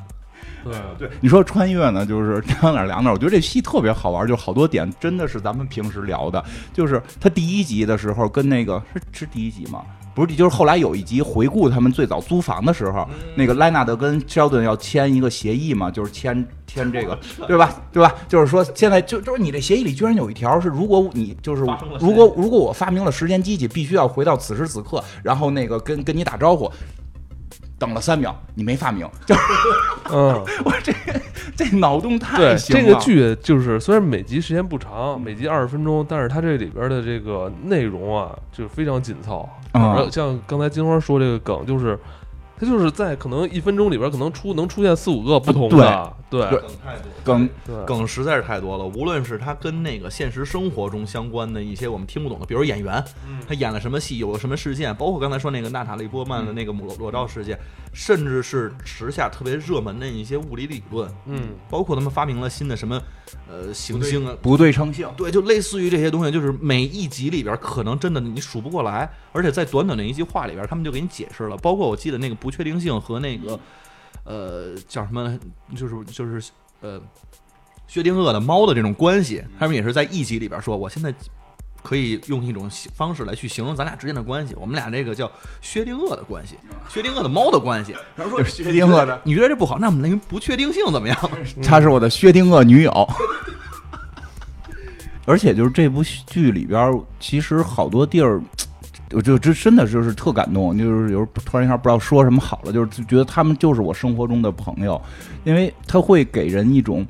[0.65, 3.13] 对对，你说穿越呢，就是两哪儿两哪儿。
[3.13, 6.43] 我觉得这戏特别好玩，就是好多点真的是咱们平时聊的。
[6.73, 9.83] 就是他第一集的时候跟那个是是第一集吗？
[10.19, 17.81] 不是，就是后来有一集回顾他们最早租房的时候，那个莱纳德跟肖顿要签一个协议嘛，就是签签这个， 对吧？
[17.93, 18.15] 对吧？
[18.29, 21.63] 就是说现在就就是你这协议里居然有一条是，如果你就是
[22.01, 26.71] 如果如果我发明了时间机器，必须要回到此时此刻，然后那个跟跟你打招呼。
[27.79, 29.41] 等了三秒，你没发明，就 是
[30.11, 30.93] 嗯， 我这
[31.57, 32.83] 这脑洞太对，行了。
[32.83, 39.49] 这个剧就是虽然每集时间不长，每集二十分钟，但是它这里边的这个内容啊，就非常紧凑。
[39.73, 41.99] 啊像刚才金花说这个梗，就是
[42.59, 48.85] 它就是在可能一分钟里边，可能出能出现四五个不同的，对对梗太多，梗对梗实在是太多了。
[48.85, 53.03] 无论是他跟那个现实生活中相关的一些我们听不懂的，比如演员，
[53.47, 57.59] 他演了什么戏，有了什么事件，包括刚才说那个娜塔莉波曼的那个裸裸照事件，
[57.93, 61.41] 甚至是时下特别热门的一些物理理论，嗯，
[61.71, 63.01] 包括他们发明了新的什么
[63.49, 64.35] 呃行星啊。
[64.43, 71.57] 不对称性，对，就类似于这些东西，就是每一集里边可能真的你数不过来，而且在短短的一句话里边，他们就给你解释了。
[71.59, 73.61] 包括我记得那个不确定性和那个
[74.25, 75.39] 呃叫什么，
[75.77, 77.01] 就是就是呃
[77.87, 81.15] 薛定谔的猫的这种关系，他们也是在一集里边说，我现在
[81.85, 84.57] 可以用一种方式来去形容咱俩之间的关系。
[84.57, 86.57] 我们俩这个叫薛定谔的关系，
[86.89, 87.95] 薛定谔的猫的关系。
[88.17, 91.17] 然后说薛定谔的，你觉得这不好，那我们那个不确定性怎么样？
[91.63, 93.09] 她是我的薛定谔女友。
[95.25, 98.41] 而且就是这部剧里边，其实好多地儿，
[99.13, 105.01] 我就真真的就是特感动，就是有时候突然一下不知道说什么好了，就是觉得他们就是我生活中的朋友，
[105.45, 107.07] 因为他会给人一种。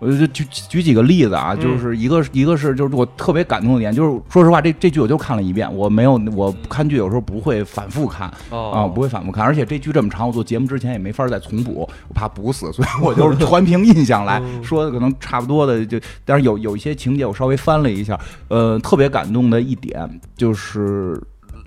[0.00, 21.22] 我就举举几个例子啊，就是一个一个是就是我特别感动的点，就是说实话，这这剧我就看了一遍，我没有我看剧有时候不会反复看啊，不会反复看，而且这剧这么长，我做节目之前也没法再重补，我怕补死，所以我就 是全凭印象来说的，可能差不多的就，但是有有一些情节我稍微翻了一下，呃，特别感动的一点就是。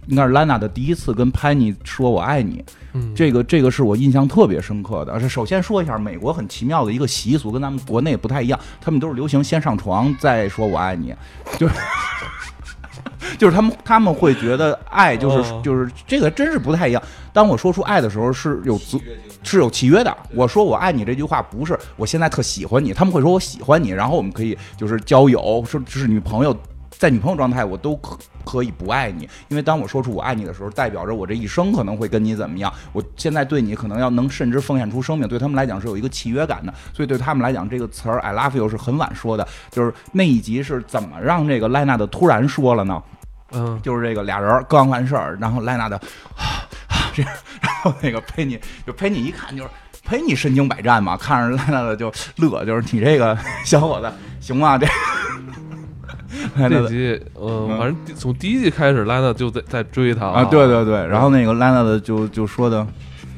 [0.08, 2.63] 应该是兰娜的第一次跟 Pany 说“我爱你”，
[3.16, 5.20] 这个这个是我印象特别深刻的。
[5.20, 11.13] 是首先说一下，美国很奇妙的一个习俗，跟咱们国内不太一样，他们都是流行先上床再说我爱你，
[11.58, 11.74] 就是
[13.38, 17.02] 就是他们他们会觉得爱就是就是这个真是不太一样。
[17.32, 19.02] 当我说出爱的时候是有足
[19.42, 20.16] 是有契约的。
[20.36, 26.56] 我说我爱你这句话不是我现在特喜欢你，他们会说我喜欢你，然后我们可以就是交友，说是女朋友。
[27.04, 32.74] 在女朋友状态，我都可可以不爱你，因为当我说出我爱你的时候，代表着我这一生可能会跟你怎么样。
[32.94, 36.74] 我现在对你可能要能甚至奉献出生命，对他们来讲是有一个契约感的。
[36.94, 39.46] 所以对他们来讲，这个词儿 “I love you” 是很晚说的。
[39.70, 43.04] 就是那一集是怎么让这个赖娜的突然说了呢？
[43.52, 46.00] 嗯，就是这个俩人刚完事儿，然后赖娜的
[47.13, 49.70] 这样，然后那个佩妮就佩妮一看就是
[50.06, 54.78] 陪你身经百战嘛，看着赖娜的就乐，就是你这个小伙子行吗？
[54.78, 54.88] 这。
[56.69, 62.86] 这集，呃，反正从第一季开始，莱娜就在在追他啊，对对对，然后那个莱娜的就就说的，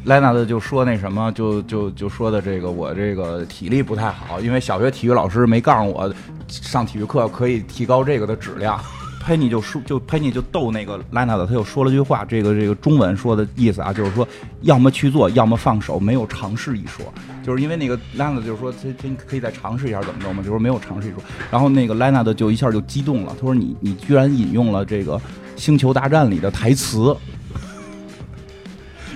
[0.05, 6.13] 莱纳的就说那什么，就就就说的这个我这个体力不太好，因为小学体育老师没告诉我
[6.47, 8.79] 上体育课可以提高这个的质量。
[9.25, 14.27] 佩妮就说，就佩妮就逗那个莱娜的，他又说了句话，这个这个中文说的意思啊，就是说
[14.61, 17.03] 要么去做，要么放手，没有尝试一说。
[17.43, 21.19] 就是因为那个莱娜就是说，他他可以再尝试一下怎么着嘛，就是没有尝试一说。
[21.49, 25.17] 然后那个莱娜的就一下就激动了，他说你你居然引用了这个
[25.55, 27.17] 《星球大战》里的台词。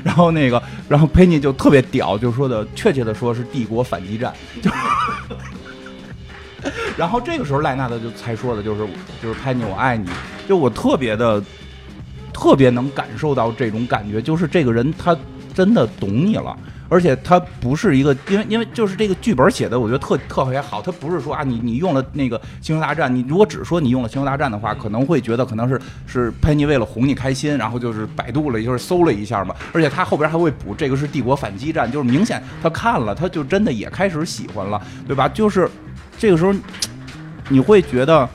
[0.02, 4.34] 然后那个，然后佩妮就特别屌，就说的确切的说是帝国反击战。
[4.62, 4.72] 就
[6.98, 8.86] 然后这个时候赖纳的就才说的，就是
[9.22, 10.10] 就是拍你我爱你，
[10.48, 11.42] 就我特别的
[12.34, 15.18] 特别能感受到这种感觉，就是这个人他
[15.54, 16.56] 真的懂你了，
[16.88, 35.28] 而且他不是一个，因为因为就是这个剧本写的，我觉得特特别好，他不是说啊你你用了那个星球大战，你如果只说你用了星球大战的话，可能会觉得可能是是佩妮为了哄你开心，然后就是百度了，就是搜了一下嘛，而且他后边还会补这个是帝国反击战，就是明显他看了，他就真的也开始喜欢了，对吧？
[35.28, 35.70] 就是
[36.20, 36.54] 这个时候。
[37.52, 38.30] 你会觉得，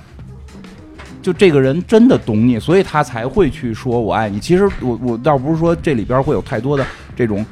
[1.23, 4.41] 就这个人真的懂你，所以他才会去说我爱你。
[4.41, 7.47] 其实我我倒不是说这里边会有太多的这种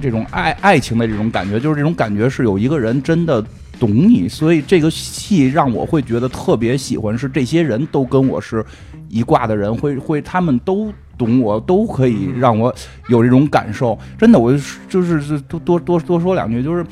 [0.00, 3.40] 这种爱爱情的这种感觉，就是这种感觉是有一个人真的
[3.78, 8.66] 懂你，所以这个戏让我会觉得特别喜欢，是这些人都跟我是
[9.08, 12.74] 一挂的人，会会他们都懂我，都可以让我
[13.08, 13.96] 有这种感受。
[14.18, 14.50] 真的，我
[14.88, 16.84] 就是是多多多多说两句，就是。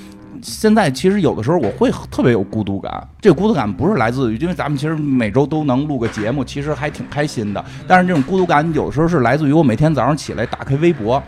[0.42, 7.64] 现在其实有的时候我会特别有孤独感，这个孤独感不是来自于，因为咱们其实每周都能录个节目，其实还挺开心的。
[7.86, 11.22] 但是这种孤独感有时候是来自于我每天早上起来打开微博，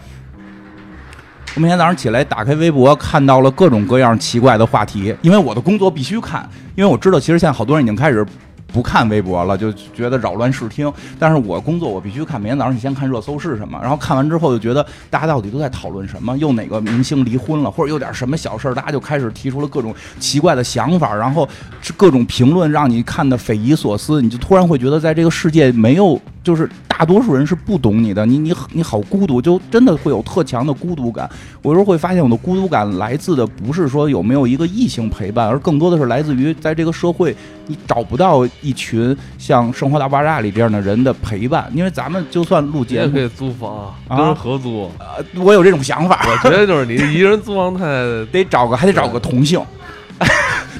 [1.54, 8.24] 我每天早上起来打开微博，看到了各种各样奇怪的话题，因为我的工作必须看，因为我知道其实现在好多人已经开始。
[8.72, 10.92] 不看微博了，就觉得扰乱视听。
[11.18, 21.48] 但是我工作我必须看，每天早上你先看热搜是什么，然后看完之后就觉得大家到底都在讨论什么，又哪个明星离婚了，或者有点什么小事儿，大家就开始提出了各种奇怪的想法，然后
[21.96, 31.28] 各种评论让你看的匪夷所思，你就突然会觉得在这个世界没有，就是大多数人是不懂你的，你你你好孤独，就真的会有特强的孤独感。
[31.62, 37.34] 我有时候会发现我的孤独感来自的不是说有没有一个异性陪伴，而更多的是来自于在这个社会
[37.66, 38.46] 你找不到。
[38.62, 44.90] 一群像《生活大爆炸》里这样的人的陪伴，因为咱们就算录节目，可以租房，跟人合租。
[44.98, 46.26] 呃，我有这种想法。
[46.26, 47.84] 我觉得就是你一个人租房 太
[48.32, 49.60] 得找个，还得找个同性，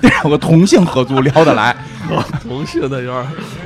[0.01, 1.77] 得找个同性合租聊得来。
[2.43, 3.13] 同性的有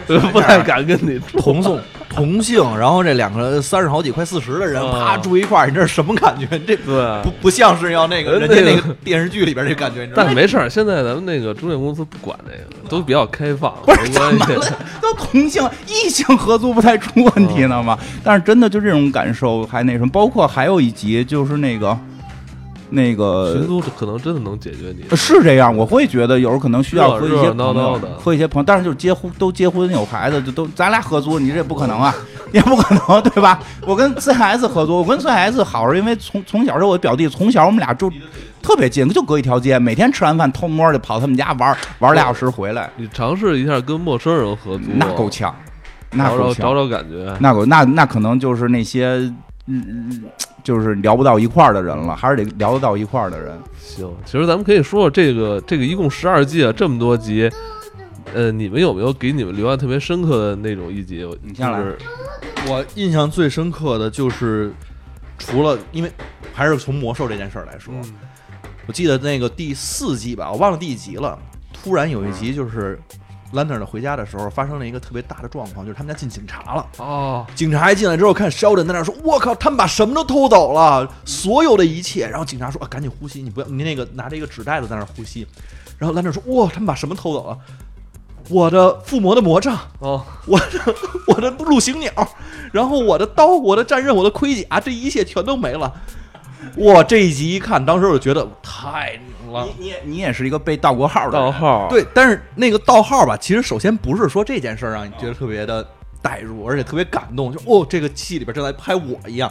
[0.07, 1.81] 点不太敢跟你同性。
[2.11, 6.47] 同性，然后这两个三十好几、快四十的人啪住一块儿，你这是什么感觉？
[6.61, 10.09] 这不不像是要那个人家那个电视剧里边这感觉。
[10.15, 14.79] 但没事儿，现在咱们那个中介公司不管那个，都比较开放，不是怎么了？
[15.03, 17.99] 都同性异性合租不太出问题呢吗？
[18.23, 21.99] 但是真的就这种感受还那什么，包括还有一集就是那个。
[22.95, 25.05] 那个群租可能真的能解决你。
[25.11, 32.15] 呃是这样，我会觉得有时候可能需要和一些朋友的和一些朋友，但是就是结婚都结婚有孩子，就都咱俩合租，你这不可能啊，
[32.53, 33.61] 也不可能对吧？
[33.87, 38.11] 我跟 CS 合租，我跟 CS 好是因为从从小是我表弟，从小我们俩住
[38.63, 45.55] 特别近，就隔一条街，每天吃完饭偷摸的跑他们家玩玩俩小时回来，你尝试一下跟陌生人合租，那够呛，
[46.11, 47.37] 那找找找找感觉。
[47.41, 49.07] 那够那那可能就是那些
[49.67, 50.23] 嗯嗯，
[50.65, 53.57] 就是聊不到一块儿的人了，还是得聊得到一块儿的人。
[53.79, 57.49] 行，其实咱们可以说说这个这个一共十二季啊，这么多集，
[58.35, 61.25] 呃，你们有没有给你们留下特别深刻的那种一集？
[61.43, 61.81] 你先来
[62.67, 64.73] 我印象最深刻的就是，
[65.39, 66.11] 除了因为
[66.53, 68.15] 还是从魔兽这件事儿来说，嗯
[68.87, 71.39] 我记得那个第四季吧，我忘了第几集了。
[71.73, 73.01] 突然有一集就是
[73.55, 76.87] 兰特的回家的时候，发生了一个特别大的状况，就是他们家进警察了。
[76.99, 85.47] 哦，警察一进来之后，看肖顿在那说：“我靠，他们把什么都偷走了，所有的一切。”然后警察说：“啊，赶紧呼吸，你不要，你那个拿着一个纸袋子在那呼吸。”
[85.99, 87.59] 然后兰特说：“哇，他们把什么偷走了？
[88.51, 90.95] 我的附魔的魔杖，哦，我的
[91.29, 92.13] 我的陆行鸟，
[92.73, 95.91] 然后我的刀，我的战刃，我的盔甲，这一切全都没了。
[96.77, 99.67] 哇，这一集一看，当时我就觉得太牛了。
[99.67, 105.87] 你你也你也是一个被盗过号的人盗号，，对，但是那个盗号吧，其实首先不是说这件事儿让你觉得特别的
[106.21, 109.51] 代入，而且特别感动，就哦，这个戏里边正在拍我一样。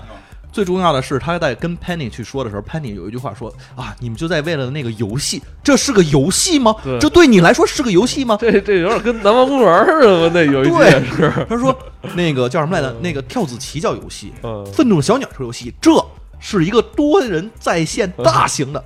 [0.52, 6.76] 最重要的是，他在跟 Penny 去说的时候，Penny 有一句话说啊，你们就在为了那个游戏，这是个游戏吗？
[6.84, 8.38] 对这对你来说是个游戏吗？
[8.40, 11.76] 这这有点跟南方公园似的，那有一集对也是，他说
[12.14, 12.96] 那个叫什么来着？
[13.02, 15.92] 那个跳子棋叫游戏，嗯，愤怒的小鸟是游戏，这
[16.40, 18.84] 是一个多人在线大型的，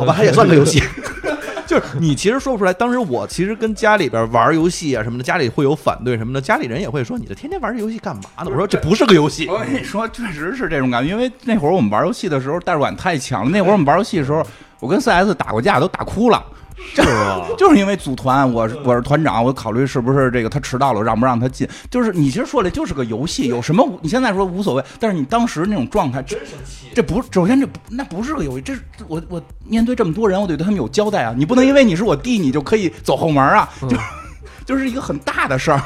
[0.00, 0.82] 好吧，它也算个游戏。
[1.70, 8.46] 就是你其实说不出来，当时我其实跟家里边玩游戏啊什么的，家里会有反对什么的，家里人也会说你这天天玩这游戏干嘛呢？
[8.50, 13.50] 我说这不是个游戏，我跟你说，确实是这种感觉，因为那会儿我们玩游戏的时候代入感太强了。
[13.50, 14.44] 那会儿我们玩游戏的时候，
[14.80, 16.44] 我跟 CS 打过架，都打哭了。
[16.94, 17.46] 是吧？
[17.58, 21.68] 就是因为组团，我是我是团长，我考虑是不是这个他迟到了，让不让他进。
[21.90, 26.36] 就是你其实说的就是个游戏，有什么你现在说无所谓，但是你当时那种状态，这
[26.94, 31.34] 这不首先这不那不是个游戏，这是我我面对这么多人，我得对他们有交代啊！
[31.36, 33.96] 你不能因为你是我弟，你就可以走后门啊，就
[34.64, 35.82] 就是一个很大的事儿。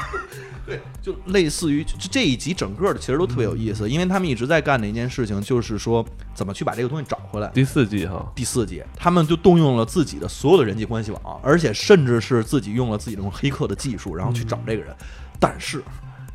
[1.05, 7.47] 就类似于就这一集整个的其实都特别有意思，因为他们一直在干的一件事情就是说怎么去把这个东西找回来。
[7.49, 14.95] 第四季哈，第四季，他们就动用了自己的所有的人际关系网，而且甚至是自己用了自己这种黑客的技术，然后去找这个人。
[15.39, 15.83] 但是，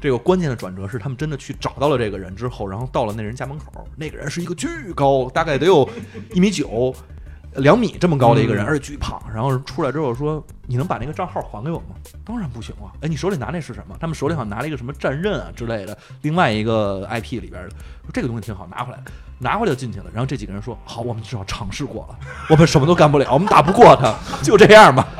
[0.01, 5.91] 这个关键的转折是，他们真的去找到了这个人之后，然后到了那人家门口，那个人是一个巨高，大概得有
[6.33, 6.95] 一米九。
[7.57, 12.93] 两米这么高的一个人，嗯而且巨胖，然后出来之后说：“你能把那个账号还给我吗？”当然不行啊！
[13.01, 13.97] 哎，你手里拿那是什么？
[14.01, 18.99] 他们手里好像拿了一个什么战刃啊之类的，另外一个 IP 里边的，说这个东西挺好，拿回来，
[19.39, 20.07] 拿回来就进去了。
[20.13, 22.17] 然后这几个人说：“好，我们至少尝试过了，
[22.49, 25.07] 我们什么都干不了，我们打不过他，就这样吧。”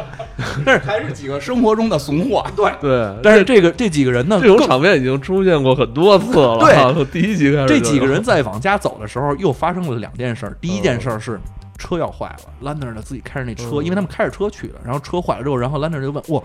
[0.65, 2.47] 但是，还是几个生活中的怂货。
[2.57, 6.59] 对，对，但是这个这几个人呢，这种场面已经出现过很多次了。
[6.95, 10.57] 对第一集开始，这几个人在往家走的时候，又发生了两件事儿。
[10.61, 11.39] 第一件事儿是
[11.81, 16.43] 车要坏了，，Lander 呢自己开着那车，嗯因为他们开着车去的，然后车坏了之后，然后 Lander 就问：“哇，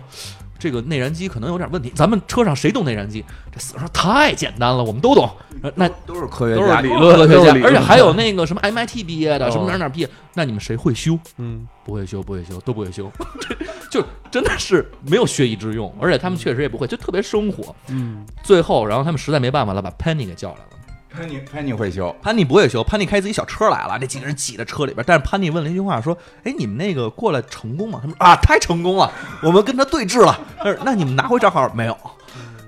[0.57, 5.29] 这个内燃机可能有点问题，咱们车上谁懂内燃机？”这死说太简单了，我们都懂。
[5.61, 11.17] 呃那都是科学家，都是理论科学家都是理，论而且还有那个什么 MIT 毕业的，哦什么哪哪儿毕业，那你们谁会修？
[11.37, 13.11] 嗯，不会修，不会修，都不会修，
[13.91, 17.75] 就真的是没有学以致用，而且他们确实也不会，就特别生活。
[17.87, 20.74] 嗯，最后，然后他们实在没办法了，把 Penny 给叫来了。
[21.15, 25.01] 潘妮潘妮会修，潘妮不会修，潘妮开自己小车来了，这几个人挤在车里边。
[25.07, 29.09] 但是潘妮问了一句话，说：“哎，你们那个过来成功吗？”他们：“啊，太成功了，
[29.41, 31.97] 我们跟他对峙了。”他说那你们拿回账号没有？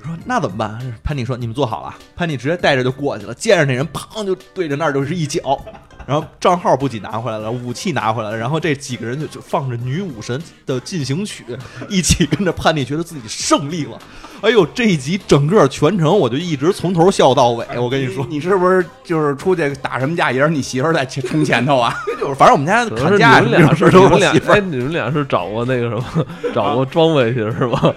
[0.01, 0.79] 说那怎么办？
[1.03, 5.59] 潘妮说：“你们坐好了。”潘妮直接带着就过去了，见着那人，砰就对着那儿就是一脚。
[6.05, 11.43] 然后账号不仅拿回来了，武器拿回来了，然后这几个人就就放着女武神的进行曲，
[11.89, 13.99] 一起跟着潘妮，觉得自己胜利了。
[14.41, 17.65] 哎呦，这一集整个全程我就一直从头笑到尾。
[17.77, 21.93] 我跟你说，你是不是就是出去打什么架，也是你媳妇儿在前冲前头啊？
[22.19, 27.93] 就是反正我们家可能是砍架你们俩是这种事儿都是你们俩我媳你们俩是找过那个什么，找过装备去是吧？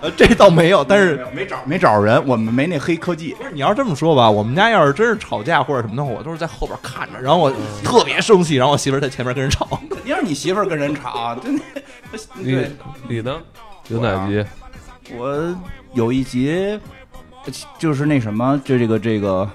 [0.00, 0.84] 呃 这倒没有。
[0.84, 3.34] 但是没找没找着人，我们没那黑科技。
[3.34, 7.52] 不是你要这么说吧，我们家要是真是吵架或者什么的话，我都是在后边看着，然后我
[7.84, 9.66] 特别生气，然后我媳妇儿在前面跟人吵。
[9.90, 11.62] 肯定是你媳妇儿跟人吵，真的。
[12.34, 12.66] 你，
[13.08, 13.36] 你呢？
[13.88, 14.44] 有哪集？
[15.16, 15.56] 我
[15.94, 16.78] 有一集
[17.78, 19.48] 就是那什么，就这个这个，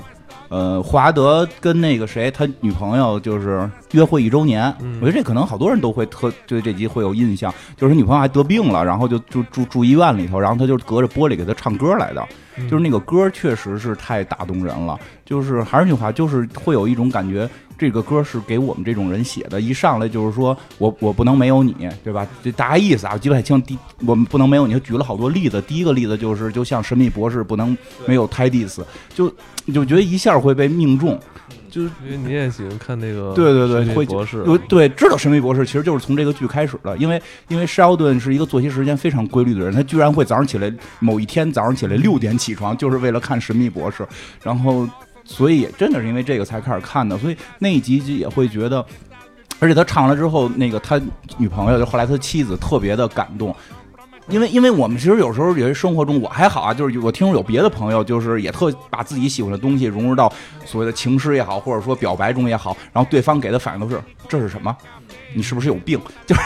[0.50, 12.26] 呃，华德跟那个谁，他女朋友就是约会一周年，嗯我觉得这可能好多人都会特对这集会有印象，就是女朋友还得病了，然后就住住住医院里头，然后他就隔着玻璃给她唱歌来的，
[12.58, 21.74] 嗯就是那个歌确实是太打动人了，就是还是那句话，就是会有一种感觉，这个歌是给我们这种人写的，一上来就是说我我不能没有你，
[22.04, 22.28] 对吧？
[22.44, 23.62] 这大概意思啊，我记不太清。
[23.62, 25.62] 第我们不能没有你，他举了好多例子。
[25.62, 27.76] 第一个例子就是，就像神秘博士不能
[28.06, 29.32] 没有泰迪斯，就
[29.74, 31.20] 就觉得一下会被命中，
[31.70, 44.08] 就是因为你也喜欢看那个对对对会博士，对对，知道神秘博士其实就是从这个剧开始的，因为因为沙奥顿是一个作息时间非常规律的人，他居然会早上起来某一天早上起来六点起床，就是为了看神秘博士，
[44.42, 44.88] 然后
[45.24, 48.86] 所以也真的是因为这个才开始看的，所以那一集就也会觉得，
[49.60, 51.00] 而且他唱了之后，那个他
[51.38, 53.56] 女朋友就后来他妻子特别的感动。
[54.30, 60.32] 因为，因为我们其实有时候有些生活中我还好啊，就是我听说有别的朋友，就是也特把自己喜欢的东西融入到
[60.66, 64.76] 所谓的情诗也好，或者说表白中也好，然后对方给的反应都是这是什么？
[65.34, 66.00] 你是不是有病？
[66.28, 66.42] 就是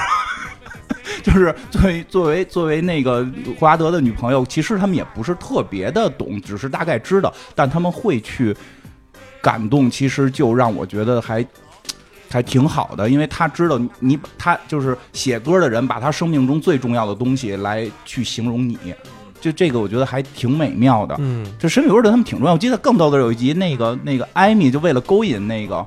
[1.24, 3.24] 就是作为作为作为那个
[3.60, 8.56] 霍华德的女朋友，其实他们也不是特别的懂，只是大概知道，但他们会去
[9.42, 11.46] 感动，其实就让我觉得还。
[12.32, 18.78] 还挺好的，因为他知道你你他就是写歌的人，把他生命中最重要的东西来去形容你，
[19.40, 21.16] 就这个我觉得还挺美妙的。
[21.20, 22.54] 嗯，这神秘博士对他们挺重要。
[22.54, 25.86] 我记得更逗的有一集，那个那个艾米就为了勾引那个，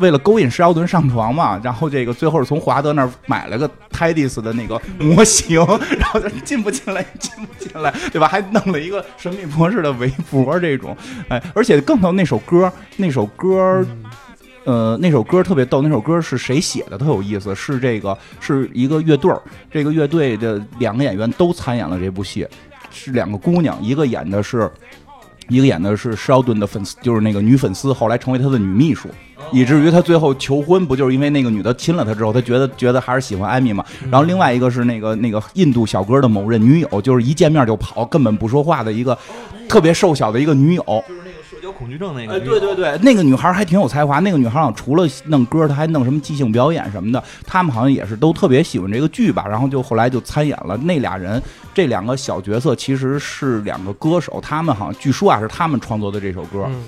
[0.00, 5.58] 为了勾引施奥顿上床嘛，然后这个最后是从华德那儿买了个泰迪斯的那个模型，
[5.98, 8.26] 然后就进不进来，进不进来，对吧？
[8.26, 10.96] 还弄了一个神秘博士的围脖这种，
[11.28, 13.86] 哎，而且更逗那首歌，那首歌。
[14.68, 16.98] 呃，那首歌特别逗，那首歌是谁写的？
[16.98, 19.40] 特有意思，是这个是一个乐队儿，
[19.70, 22.46] 这个乐队的两个演员都参演了这部戏，
[22.90, 24.70] 是两个姑娘，一个演的是，
[25.48, 29.08] 一个演的是施奥顿的粉丝，就是那个女粉丝，后来成为他的女秘书，
[29.52, 33.82] 以至于他最后求婚，不就是因为那个女的亲了他之后，他觉得觉得还是喜欢艾米嘛。
[34.10, 39.16] 然后另外一个是那个那个印度小哥的某任女友，就是一见面就跑，根本不说话的一个
[39.66, 40.84] 特别瘦小的一个女友。
[40.84, 41.27] 就是
[41.68, 42.34] 那个社交恐惧症那个。
[42.34, 44.18] 哎，对对对，那个女孩还挺有才华。
[44.20, 47.22] 那个女孩好像除了弄歌，她还弄什么即兴表演什么的。
[47.46, 49.44] 他们好像也是都特别喜欢这个剧吧。
[49.48, 50.76] 然后就后来就参演了。
[50.78, 51.42] 那俩人，
[51.74, 56.64] 这两个小角色其实是两个歌手，他们好像据说啊是他们创作的这首歌。
[56.68, 56.84] 嗯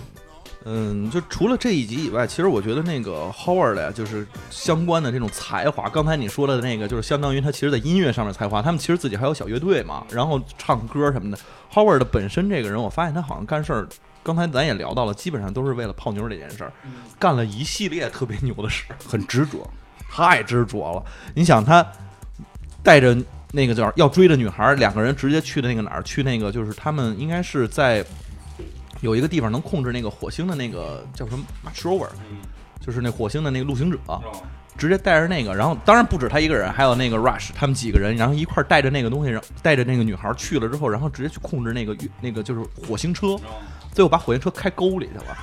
[0.66, 11.38] 嗯，就除了这一集以外，其实我觉得那个 Howard 呀，就是相关的这种才华，刚才你说的那个，就是相当于他其实在音乐上面才华，他们其实自己还有小乐队嘛，然后唱歌什么的。
[11.72, 13.88] Howard 的本身这个人，我发现他好像干事儿，
[14.22, 16.72] 刚才咱也聊到了，基本上都是为了泡妞这件事儿，
[17.18, 19.68] 干了一系列特别牛的事儿，很执着，
[20.10, 21.02] 太执着了。
[21.34, 21.86] 你想他
[22.82, 23.16] 带着
[23.52, 26.02] 那个叫要追的女孩儿，两个人直接去的那个哪儿？
[26.02, 28.04] 去那个就是他们应该是在
[29.00, 32.08] 有一个地方能控制那个火星的那个叫什么 Mars Rover，
[32.80, 33.98] 就是那火星的那个陆行者，
[34.76, 43.36] 直接带着那个，然后当然不止他一个人，还有那个 Rush 他们几个人，然后一块儿带着那个东西，然后带着那个女孩儿去了之后，然后直接去控制那个那个就是火星车，
[43.92, 45.36] 最后把火焰车开沟里去了。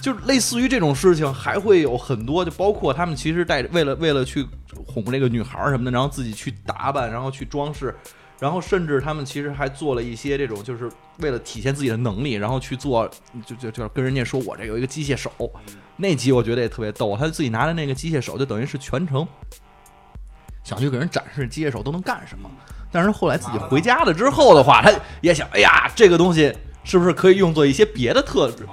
[0.00, 4.44] 就类似于这种事情，还会有很多，就包括他们其实带着为了为了去
[4.84, 7.94] 哄这个女孩儿什么的，然后自己去打扮，然后去装饰，
[8.40, 13.08] 然后甚至他们其实还做了一些这种，就是为了体现自己的能力，然后去做，
[13.46, 15.30] 就就就跟人家说我这有一个机械手。
[15.96, 19.24] 那集我觉得也特别逗，他自己拿着那个机械手，就等于是全程
[20.64, 22.50] 想去给人展示机械手都能干什么。
[22.90, 26.52] 但是后来自己回家了之后的话，他也想，哎呀，这个东西
[26.84, 28.66] 是不是可以用作一些别的特质？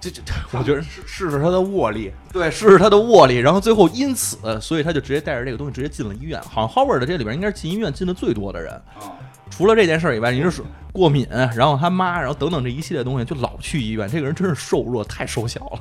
[0.00, 2.12] 这这，这我觉得试试试他的握力。
[2.30, 6.38] 对，试试他的握力，然后最后因此，所以他就直接带着这个东西直接进了医院。
[6.42, 8.78] 好像 Howard 的这里边应该是进医院进的最多的人。
[9.50, 10.62] 除了这件事儿以外，你就是
[10.92, 14.08] 过敏，然后他妈，然后等等这一系列东西，就老去医院。
[14.08, 15.80] 这个人真是瘦弱，太瘦小了。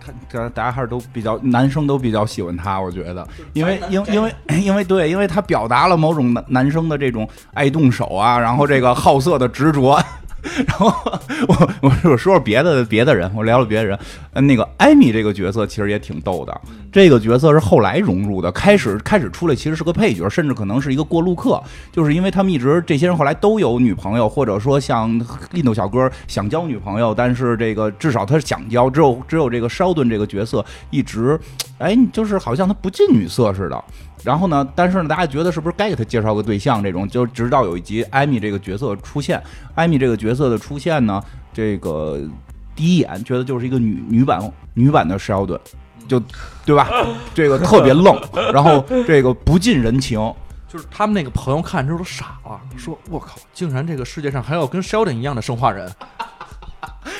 [0.00, 10.02] 他大大家还是都比较男生都比较喜欢他，我觉得，因为因因为因为对，因为他表达了某种男男生的这种爱动手啊，然后这个好色的执着。
[10.66, 10.92] 然后
[11.46, 13.98] 我我我说说别的别的人，我聊聊别的人。
[14.32, 21.62] 呃，那个艾米这个角色其实也挺逗的，这个角色是后来融入的，开始开始出来其实是个配角，甚至可能是一个过路客，
[21.92, 25.10] 就是因为他们一直这些人后来都有女朋友，或者说像
[25.52, 31.38] 印度小哥想交女朋友，但是这个至少他想交，只有只有这个烧顿这个角色一直，
[31.78, 33.84] 哎，就是好像他不近女色似的。
[34.24, 36.82] 然后呢，但是呢，大家觉得是不是该给他介绍个对象？
[36.82, 39.42] 这种就直到有一集艾米这个角色出现，
[39.74, 42.20] 艾米这个角色的出现呢，这个
[42.74, 44.40] 第一眼觉得就是一个女女版
[44.74, 45.58] 女版的 Sheldon，，
[46.06, 46.22] 就
[46.64, 46.88] 对吧？
[47.34, 48.18] 这个特别愣，
[48.52, 50.18] 然后这个不近人情，
[50.68, 55.90] 就是他们那个朋友看之后都傻了，说：“我靠，竟然这个世界上还有跟 Sheldon 一样的生化人。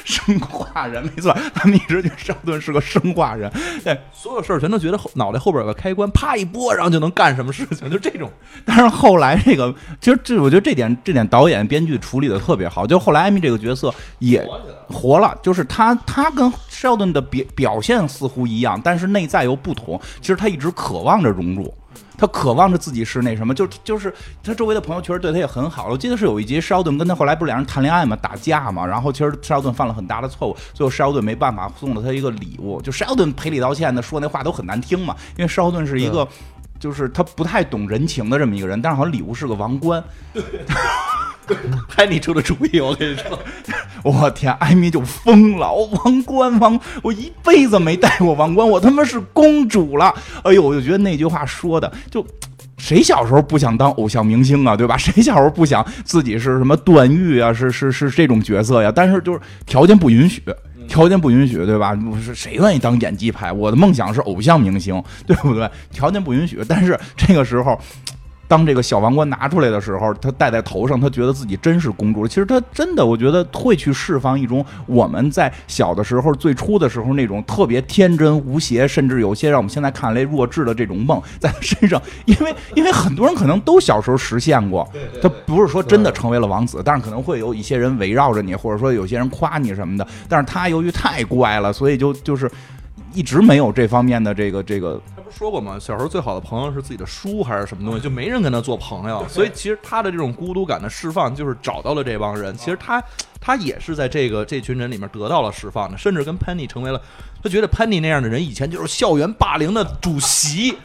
[0.05, 3.51] 生化人，没错， 他们一直觉得肖顿是个生化人。
[3.85, 8.31] 对，所有事儿全都觉得后脑袋后边有个开关，啪一拨，然后就能干什么事情，就这种。
[8.65, 12.87] 但是后来这个，其实这我觉得这点这点导演编剧处理的特别好。
[12.87, 14.47] 就后来艾米这个角色也
[14.89, 20.01] 活了，就是他他跟 Sheldon 的表表现似乎一样，但是内在又不同。
[20.21, 21.73] 其实他一直渴望着融入。
[22.23, 24.15] 他渴望着自己是那什么，就就是
[24.45, 25.89] 他周围的朋友确实对他也很好。
[25.89, 36.29] 我记得是有一集 e d o n 跟他后来不是两人谈恋爱嘛，打架嘛，然后其实 Sheldon 犯了很大的错误，最后 Sheldon 没办法送了他一个礼物，就 Sheldon 赔礼道歉的说那话都很难听嘛，因为 Sheldon 是一个
[36.79, 40.01] 就是他不太懂人情的这么一个人，但是好像礼物是个王冠。
[41.89, 43.39] 拍你出的主意，我跟你说，
[44.03, 45.73] 我天，艾米就疯了！
[45.73, 50.15] 王冠王，我一辈子没戴过王冠，我他妈是公主了！
[50.45, 52.25] 哎呦，我就觉得那句话说的，就
[52.79, 54.97] 谁小时候不想当偶像明星啊，对吧？
[54.99, 58.93] 谁小时候不想自己是什么段誉啊，是是是这种角色呀？
[58.95, 60.43] 但是就是条件不允许，
[60.89, 61.97] 条件不允许，对吧？
[62.11, 63.53] 我是谁愿意当演技派？
[63.53, 65.69] 我的梦想是偶像明星，对不对？
[65.91, 67.79] 条件不允许，但是这个时候。
[68.53, 72.29] 当这个小王冠拿出来的时候，他戴在头上，他觉得自己真是公主。
[72.29, 81.99] 其实他真的，我觉得会去释放一种我们在小的时候、最初的时候那种特别天真无邪，甚至有些让我们现在看来弱智的这种梦，在他身上。
[82.27, 84.87] 因为，因为很多人可能都小时候实现过。
[85.23, 90.07] 他不是说真的成为了王子，但是可能会有一些人围绕着你，或者说有些人夸你什么的。
[90.29, 92.51] 但是他由于太乖了，所以就就是。
[93.15, 94.99] 一直没有这方面的这个这个，
[95.33, 95.79] 说过嘛？
[95.79, 99.27] 小时候最好的朋友是自己的书还是什么东西，就没人跟他做朋友。
[99.29, 102.57] 所以其实他的这种孤独感的释放，就是找到了这帮人。
[102.57, 103.03] 其实他
[103.41, 107.01] 他也是在这个这群人里面得到了释放的，甚至跟 Penny 成为了，
[107.43, 110.77] 他觉得 Penny 那样的人以前就是校园霸凌的主席，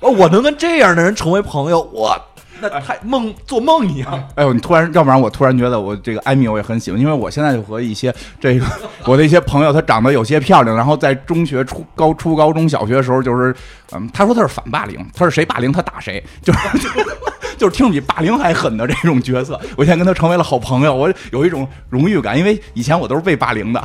[0.00, 2.20] 哦，我能跟这样的人成为朋友，我。
[2.60, 4.28] 那太梦做梦一样。
[4.34, 8.66] 哎呦，你突然，要不然我突然觉得我这个艾米我也很喜欢，因为我现在就和一些这个
[9.04, 13.54] 我的一些朋友，她长得有些漂亮，然后在中学初高初高中小学的时候，就是
[13.92, 16.58] 嗯，他说他是反霸凌，他是谁霸凌他打谁，就是
[17.56, 19.60] 就是听比霸凌还狠的这种角色。
[19.76, 23.82] 我现在跟他成为了好朋友，我有一种荣誉感，因为以前我都是被霸凌的。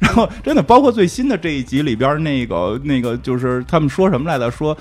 [0.00, 4.50] 然后真的，包括最新的这一集里边那个那个，就是他们说什么来着？
[4.50, 4.76] 说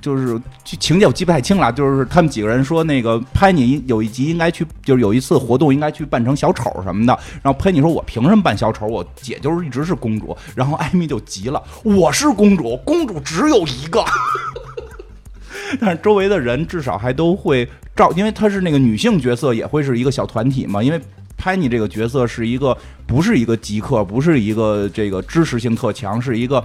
[0.00, 1.72] 就是情节我记不太清了。
[1.72, 7.18] 就是他们几个人说那个拍你有一集应该去，就是有一次活动应该去扮成小丑什么的。
[7.42, 8.86] 然后拍你说我凭什么扮小丑？
[8.86, 10.36] 我姐就是一直是公主。
[10.54, 14.04] 然后艾米就急了，我是公主，公主只有一个。
[15.80, 20.82] 但是周围的人至少还都会照，因为她是那个女性角色，也会是一个小团体嘛。
[20.82, 21.00] 因为
[21.40, 22.76] 拍你这个角色是一个。
[23.10, 26.64] 不是一个极客，不是一个这个知识性特强，是一个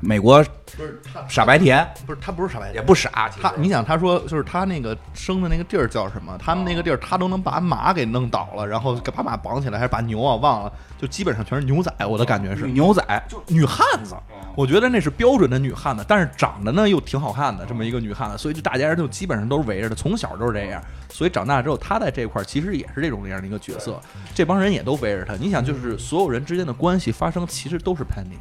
[0.00, 0.44] 美国
[0.76, 3.30] 不是傻白甜，不是他不是傻白甜，也不傻。
[3.40, 6.36] 他你想他说就是他那个生的那个地儿叫什么？
[6.38, 11.92] 他们那个地儿他都能把马给弄倒了，然后把马绑起来，还是把牛啊忘了，就基本上全是牛仔。
[12.06, 14.14] 我的感觉是牛仔，就女汉子。
[14.54, 20.82] 我觉得那是标准的女汉子，但是长得呢又挺好看的这么一个女汉子，所以就大家就基本上都是围着她，从小都是这样。
[21.08, 24.00] 所以长大之后，她在这块儿其实也是这种那样的一个角色，
[24.34, 25.34] 这帮人也都围着她。
[25.34, 28.36] 你想，就是所有人之间的关系发生，其实都是 Penny。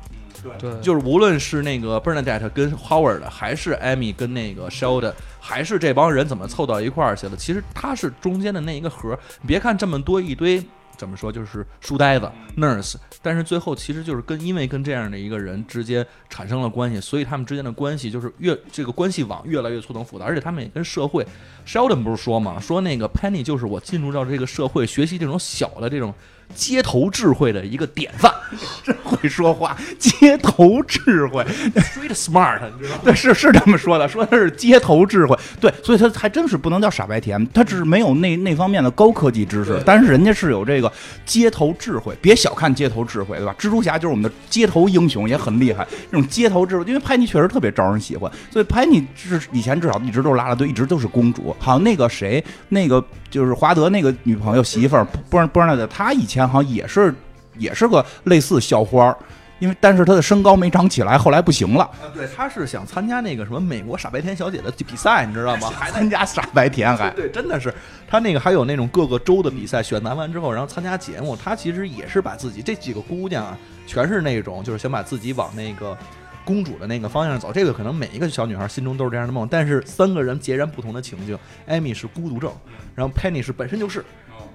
[0.60, 9.18] 对，就是无论是那个 Bernadette 跟 Howard，还是 Amy 跟那个 Sheldon，还是这帮人怎么凑到一块儿去了，其实他是中间的那一个核。
[9.46, 10.64] 别看这么多一堆。
[10.98, 21.28] 怎么说就是书呆子 nurse，但是最后其实就是跟因为跟这样的一个人之间产生了关系，所以他们之间的关系就是越这个关系网越来越错综复杂，而且他们也跟社会
[21.68, 26.14] ，Sheldon 不是说嘛，说那个 Penny 就是我进入到这个社会学习这种小的这种。
[26.54, 28.32] 街头智慧的一个典范，
[28.84, 29.76] 真会说话。
[29.98, 31.44] 街头智慧
[31.76, 33.02] ，street smart，你知道吗？
[33.06, 35.38] 对，是是这么说的，说的是街头智慧。
[35.60, 40.92] 对，所以他还真是不能叫傻白甜，他只是没有那那方面的高科技知识，但是人家是有这个
[41.26, 42.16] 街头智慧。
[42.22, 43.56] 别小看街头智慧，对吧？
[43.58, 45.86] 蜘蛛侠就是我们的街头英雄，也很厉害。
[46.12, 51.56] 这种街头智慧，因为派尼确实特别招人喜欢，所以派尼是以前至少一直都是拉拉队，一直都是公主。
[51.60, 53.04] 好像那个谁，那个
[53.36, 56.48] 就是华德那个女朋友媳妇儿，不是不是那个，他以前。
[56.48, 57.14] 好像也是，
[57.58, 59.14] 也是个类似校花，
[59.60, 61.90] 因为但是她的身高没长起来，后来不行了。
[62.14, 65.70] 对，她是想参加那个什么美国傻白甜小姐的比赛，你知道吗？
[65.76, 67.74] 还参加傻白甜，还对，真的是
[68.08, 71.36] 他那个还有那种各个州的比赛，选拔完之后，然后参加节目。
[71.36, 75.98] 他其实也是把自己这几个姑娘啊，全是那种就是想把自己往那个
[76.46, 77.52] 公主的那个方向走。
[77.52, 81.38] 这个可能每一个小女孩心中都是这样的梦，但是三个人截然不同的情境。
[81.66, 82.50] 艾米是孤独症，
[82.96, 84.06] 然后 Penny 是本身就是。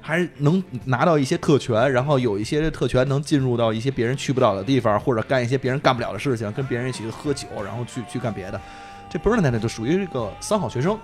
[0.02, 8.58] 还能拿到一些特权，然后有一些特权能进入到一些别人去不到的地方，或者干一些别人干不了的事情，跟别人一起喝酒，然后去去干别的。
[9.10, 10.98] 这 Bernadette 就属于一个三好学生，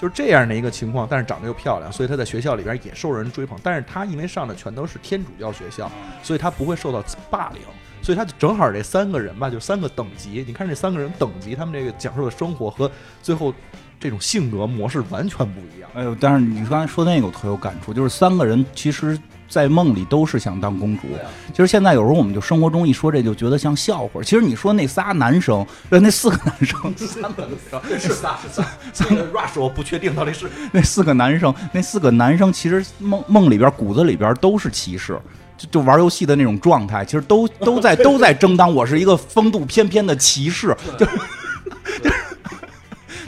[0.00, 3.58] 就是这样的一个情况，但是长得又漂亮，所以她在学校里边也受人追捧。
[3.62, 5.92] 但是她因为上的全都是天主教学校，
[6.22, 7.60] 所以她不会受到霸凌。
[8.00, 10.42] 所以她正好这三个人吧，就三个等级。
[10.46, 12.90] 你看这三个人等级，他们这个讲述的生活和
[13.20, 13.52] 最后
[14.00, 15.90] 这种性格模式完全不一样。
[15.92, 19.20] 哎呦，但是你刚才说那个我特有感触，就是三个人其实。
[19.50, 21.02] 在梦里都是想当公主。
[21.52, 24.22] 其实现在有时候我们就生活中一说这就觉得像笑话。
[24.22, 35.18] 其实你说那仨男生，呃，那四个男生， 三个男生是仨是仨，三个 rush 我不确定到底是 那四个男生，那四个男生其实梦梦里边骨子里边都是骑士，
[35.58, 42.10] 就就玩游戏的那种状态，其实都都在都在争当我是一个风度翩翩的骑士， 就就。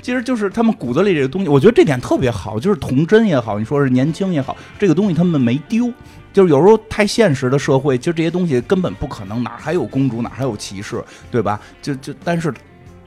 [0.02, 5.90] 其实就是他们骨子里这个东西，我觉得这点特别好，就是童真也好，你说是年轻也好，这个东西他们没丢。
[6.32, 11.60] 就是有时候太现实的社会，其实这些东西根本不可能，哪还有公主，哪还有骑士，对吧？
[11.82, 12.52] 就就，但是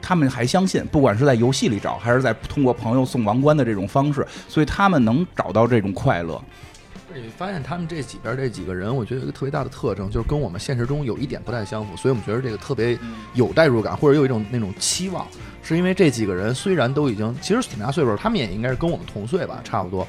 [0.00, 6.40] 他们还相信，不管是在游戏里找，还是在通过朋友送王冠的这种方式，所以他们能找到这种快乐。
[7.20, 12.98] 你发现他们这几边这几个人，我觉得有一个特别大的特征，就是跟我们现实中有一点不太相符，所以我们觉得这个特别
[13.34, 15.26] 有代入感，或者有一种那种期望，
[15.62, 20.06] 是因为这几个人虽然都已经其实挺大岁数，他们也应该是跟我们同岁吧，差不多。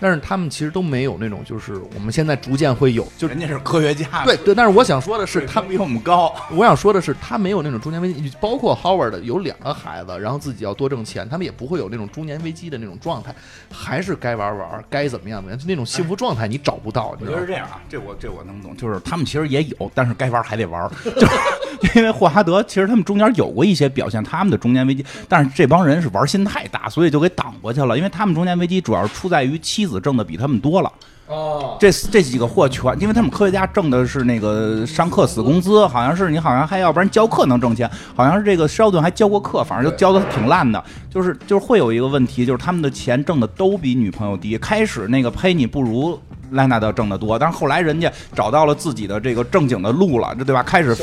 [0.00, 4.54] 但是他们其实都没有那种，就是我们现在逐渐会有，就人家是科学家，对对。
[4.54, 6.34] 但是我想说的是，他比我们高。
[6.50, 13.34] 我想说的是，他没有那种中年危机，包括 Howard 有两个孩子，然后自己要多挣钱，他们也不会有那种中年危机的那种状态，
[13.70, 17.16] 还是该玩玩，该怎么样怎么样，就那种幸福状态你找不到。
[17.20, 21.10] 我觉得是这样啊，这我这我能懂，就是他们其实也有，但是该玩还得玩，就
[21.96, 30.66] 因为霍华德其实他们中间有过一些表现他们的中年危机，但是这帮人是玩心太大，所以就给挡过去了，因为他们中年危机主要是出在于妻子挣的比他们多。
[30.66, 30.92] 多了
[31.28, 44.58] 哦，这这几个货全，因为他们科学家挣的是那个上课死工资，好像是你好像还要不然教课能挣钱，好像是这个肖顿还教过课，反正就教的挺烂的，就是就是会有一个问题，就是他们的钱挣的都比女朋友低。
[44.58, 46.20] 开始那个佩妮不如
[46.50, 50.62] 莱纳德挣得多，但是后来人家找到了自己的这个正经的路了，这对吧？
[50.62, 50.96] 开始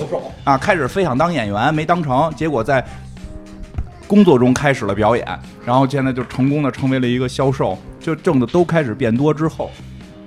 [0.44, 2.86] 啊，开始非想当演员没当成，结果在
[4.08, 5.28] 工作中开始了表演，
[5.66, 7.78] 然后现在就成功的成为了一个销售。
[8.00, 9.72] 就挣的都开始变多之后，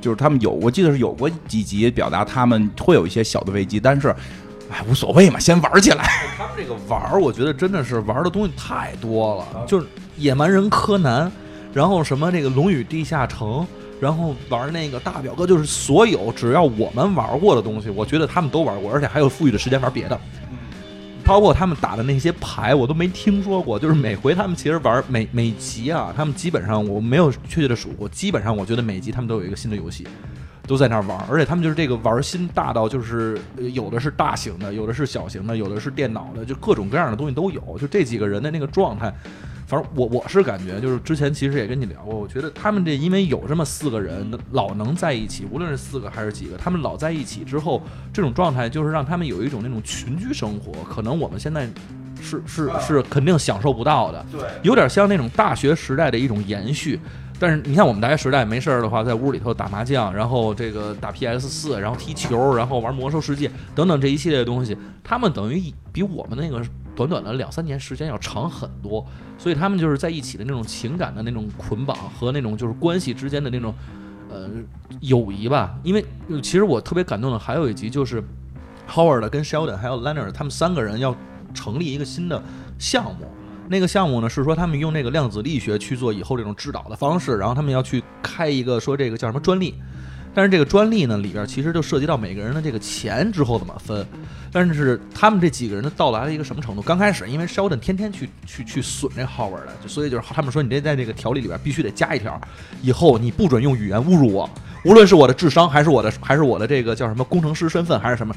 [0.00, 4.08] 就是他们有，我记得是有过几集表达他们会有一些小的危机，但是，
[4.70, 6.02] 哎，无所谓嘛，先玩起来。
[6.38, 9.86] 他们这个玩，我觉得真的是玩的东西太多了，就是
[10.16, 11.30] 野蛮人柯南，
[11.74, 13.66] 然后什么这个龙与地下城，
[14.00, 20.20] 然后玩那个大表哥，就是所有只要我们玩过的东西，我觉得他们都玩过，而且还有富裕的时间玩别的。
[21.24, 23.76] 包括他们打的那些牌，我都没听说过。
[23.76, 30.06] 就是每回他们其实玩每每集啊，他们基本上我没有确切的数过，基本上我觉得每集他们都有一个新的游戏，
[30.68, 31.18] 都在那玩。
[31.28, 33.36] 而且他们就是这个玩心大到，就是
[33.72, 37.60] 有的是大型的，有的是小型的，有的是电脑的，就各种各样的东西都有。
[37.80, 39.12] 就这几个人的那个状态。
[39.66, 51.68] 反正我我是感觉，就是之前其实也跟你聊过，我觉得他们这因为有这么四个人老能在一起，无论是四个还是几个，他们老在一起之后，这种状态就是让他们有一种那种群居生活，可能我们现在
[52.20, 57.00] 是是是肯定享受不到的，对，有点像那种大学时代的一种延续。
[57.38, 66.64] 但是你像我们大学时代没事儿的话，在屋里头打麻将，然后这个打 PS 四，然后踢球，然后玩魔兽世界等等这一系列的东西，他们等于比我们那个
[66.96, 69.06] 短短的两三年时间要长很多，
[69.38, 73.72] 所以他们就是在一起的那种情感的那种捆绑和那种就是关系之间的那种
[74.30, 74.48] 呃
[75.02, 75.78] 友谊吧。
[75.84, 76.04] 因为
[76.42, 78.24] 其实我特别感动的还有一集就是
[78.90, 81.14] Howard 跟 Sheldon 还有 Leonard 他们三个人要
[81.52, 82.42] 成立一个新的
[82.78, 83.28] 项目。
[83.68, 89.74] 那个项目呢，是说他们用那个量子力学去做以后这种指导的方式，然后他们要去开一个说这个叫什么专利，
[90.36, 94.06] 但是这个专利呢里边其实就涉及到每个人的这个钱之后怎么分，
[94.52, 96.82] 但是他们这几个人的到达了一个什么程度？
[96.82, 102.38] 刚开始因为 Sheldon 天天去去去损这 Howard 的，所以就是他们说你这在这个条例里边必须得加一条，
[102.82, 104.50] 以后你不准用语言侮辱我，
[104.84, 108.36] 无论是我的智商还是我的还是我的这个叫什么工程师身份还是什么。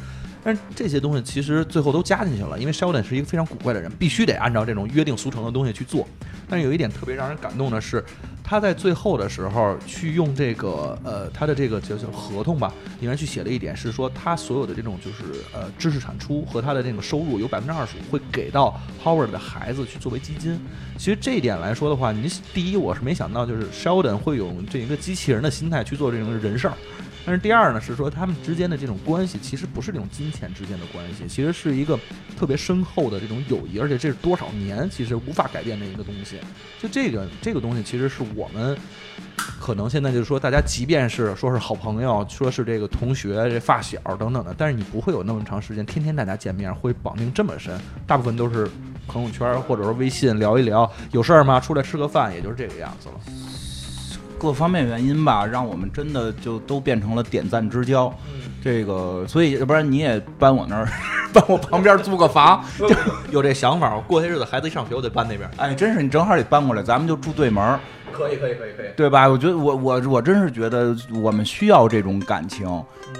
[0.49, 6.07] 但是这些东西其实最后都加进去了，因为 Sheldon 是一个非常古怪的人，必须得按照这种约定俗成的东西去做。
[6.49, 8.03] 但是有一点特别让人感动的是，
[8.43, 20.59] 他在最后的时候去用这个呃他的这个叫叫合同吧，里面去写了一点是说他所有的这种就是呃知识产出和他的这个收入有百分之二十五会给到 Howard 的孩子去作为基金。
[20.97, 26.73] 其实这一点来说的话，你第一我是没想到就是 Sheldon 会有这一个机器人的心态去做这种人事儿。
[27.25, 31.99] 但是第二呢，是说他们之间的这种关系其实不是这种金钱之间的关系，其实是一个
[32.37, 36.37] 特别深厚的这种友谊，而且这是多少年其实无法改变的一个东西。
[36.81, 38.75] 就这个这个东西，其实是我们
[39.37, 47.79] 可能现在就是说，大家即便是说是好朋友，说是这个同学、这发小等等的，但是你不会有那么长时间天天大家见面，会绑定这么深。
[48.07, 48.67] 大部分都是
[49.07, 51.59] 朋友圈或者说微信聊一聊，有事儿吗？
[51.59, 53.48] 出来吃个饭，也就是这个样子了。
[54.39, 58.07] 各方面原因吧，让我们真的就都变成了点赞之交。
[58.33, 60.87] 嗯这个，所以要不然你也搬我那儿，
[61.33, 62.63] 搬我旁边租个房。
[62.77, 62.89] 就
[63.31, 65.49] 有这想法，我过些日子孩子一上学，我得搬那边。
[65.57, 67.79] 哎，真是你正好得搬过来，咱们就住对门，
[68.11, 68.87] 可以，可以，可以，可以。
[68.97, 69.27] 对吧？
[69.27, 72.67] 我觉得我我我真是觉得我们需要这种感情。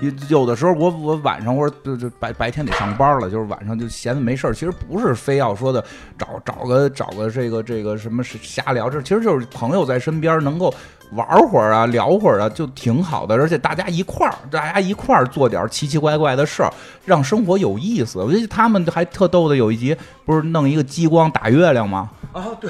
[0.02, 5.84] 有有的时候我我晚上或者就就白白天得上班了，就是晚上就闲的没事儿，其实不是非要说的
[6.18, 10.74] 找找个找个这个这个什么瞎聊，这其实就是朋友在身边能够
[11.14, 13.34] 玩会儿啊，聊会儿啊，就挺好的。
[13.36, 16.74] 而且大家一块儿，大家一块儿做点奇奇怪怪的事儿，
[17.06, 18.20] 让生活有意思。
[18.20, 22.10] 我觉得他们还特逗的，有一集不是弄一个激光打月亮吗？
[22.34, 22.70] 啊，对，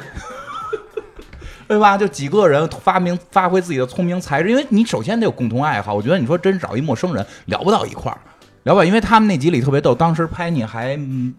[1.67, 1.97] 对吧？
[1.97, 5.93] 就几个人发明发挥自己的聪明才智，因为你首先得有共同爱好。
[5.93, 8.19] 我觉得你说真找一陌生人聊不到一块儿，
[8.63, 10.95] 聊吧，因为他们那集里特别逗，当时拍你还。
[10.97, 11.33] 嗯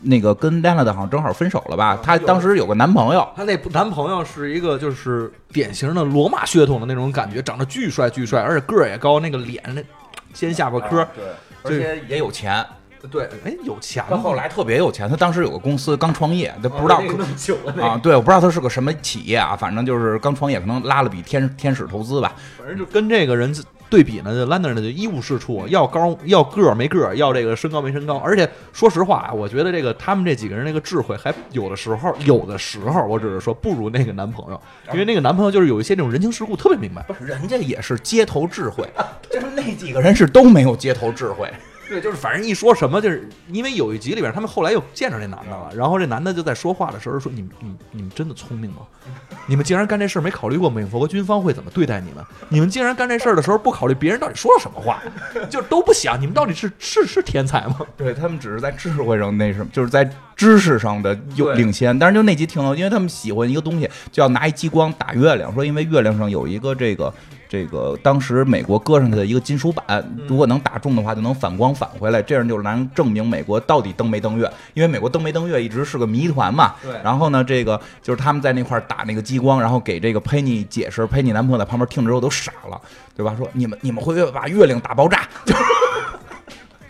[0.00, 1.98] 那个跟 Lana 的好像正好分手了吧？
[2.00, 9.82] 她当时有个男朋友，她那男朋友是一个就是典型的罗马血统的那种感觉，长得巨帅巨帅，而且个儿也高，那个脸那
[10.38, 11.24] 尖下巴颏，对，
[11.64, 12.64] 而且也有钱。
[13.06, 14.04] 对，哎，有钱。
[14.08, 22.34] 他后来特别有钱，他当时有个公司刚创业，他不知道那么久了那啊，对，我不知道他是个什么企业啊，反正就是刚创业，可能拉了笔天天使投资吧。
[22.58, 23.54] 反正就跟这个人
[23.88, 28.16] 对比呢，就兰德呢就一无是处，要高要个儿没个儿，要这个身高没身高。
[28.18, 34.60] 而且说实话啊，我觉得这个他们这几个人那个智慧，还有的时候有的时候，我只是说不如那个男朋友，
[34.92, 37.02] 因为那个男朋友就是有一些这种人情世故特别明白。
[37.04, 38.86] 不是，人家也是街头智慧，
[39.30, 41.50] 就是那几个人是都没有街头智慧。
[41.88, 48.78] 对，就是反正一说什么，就是因为有一集里边，他们后来又见着这男的了，然后这男的就在说话的时候说：“你们、你、你们真的聪明吗？
[49.46, 52.22] 你们竟然干这事儿没考虑过美国军方会怎么对待你们？
[52.50, 55.02] 你们竟然干这事儿的时候不考虑别人到底说了什么话，
[55.48, 57.80] 就都不想，你们到底是是是天才吗？
[57.96, 61.98] 对他们只是在智慧上那什么，就是在知识上的有领先。
[61.98, 67.12] 但是就那集挺好，因为他们喜欢一个东西，就要拿一激光打月亮，说因为月亮上有一个这个。
[67.48, 74.50] 这个当时美国搁上去的一个金属板，如果能打中的话，就能反光返回来，这样就能证明美国到底登没登月。
[74.74, 76.74] 因为美国登没登月一直是个谜团嘛。
[76.82, 82.78] 对然后呢，这个就是他们在那块打那个激光，然后给这个佩妮解释，佩妮男朋友在旁边听着之后都傻了，
[83.16, 83.34] 对吧？
[83.38, 85.26] 说你们你们会不会把月亮打爆炸？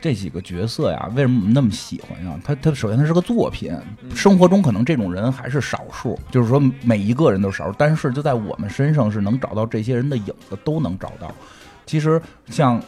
[0.01, 2.38] 这几个角色呀，为什么我们那么喜欢呀？
[2.44, 3.76] 他他首先他是个作品，
[4.14, 11.32] 生活中可能这种人还是少数，就是说每一个人都是少数，但是就在我们身上是能找到这些人的影子，都能找到。
[11.86, 12.80] 其实像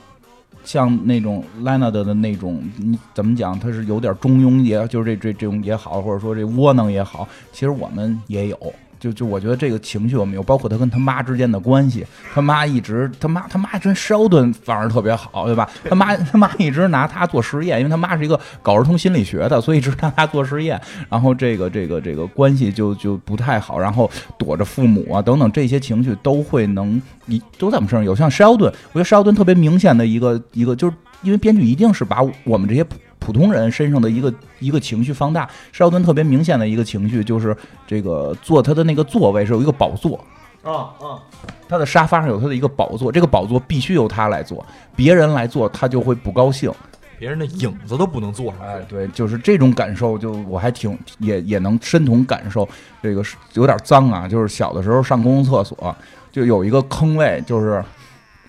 [0.63, 3.59] 像那种 Lana 的的那种，你怎么讲？
[3.59, 8.75] 他是有点中庸也，就是这这这种也好，或者说这窝囊也好，其实我们也有。
[9.01, 15.69] 就就我觉得这个情绪我们有，包括他跟他妈之间的关系，他妈一直他妈他妈跟 Sheldon 反而特别好，对吧？
[15.89, 20.79] 他妈他妈一直拿他做实验，因为他妈是一个搞儿童心理学的，所以一直拿他做实验。
[21.09, 28.15] 然后这个这个这个关系就就不太好，然后躲着父母啊等等这些情绪都会能一都在我们身上有。
[28.15, 35.49] 像 Sheldon，我觉得 Sheldon 特别明显的一个一个，就是因为编剧一定是把我们这些普普通人身上的一个一个情绪放大。
[35.73, 37.57] 邵顿特别明显的一个情绪就是
[37.87, 40.19] 这个坐他的那个座位是有一个宝座，
[40.63, 41.23] 啊啊，
[41.69, 44.65] 他的沙发上有他的一个宝座，这个宝座必须由他来做，
[44.97, 46.73] 别人来做他就会不高兴。
[47.19, 52.67] 别人的影子都不能坐上哎，对，就是这种感受，就我还挺也也能身同感受。
[53.03, 55.95] 这个是有点脏啊，就是小的时候上公共厕所，
[56.33, 57.85] 就有一个坑位，就是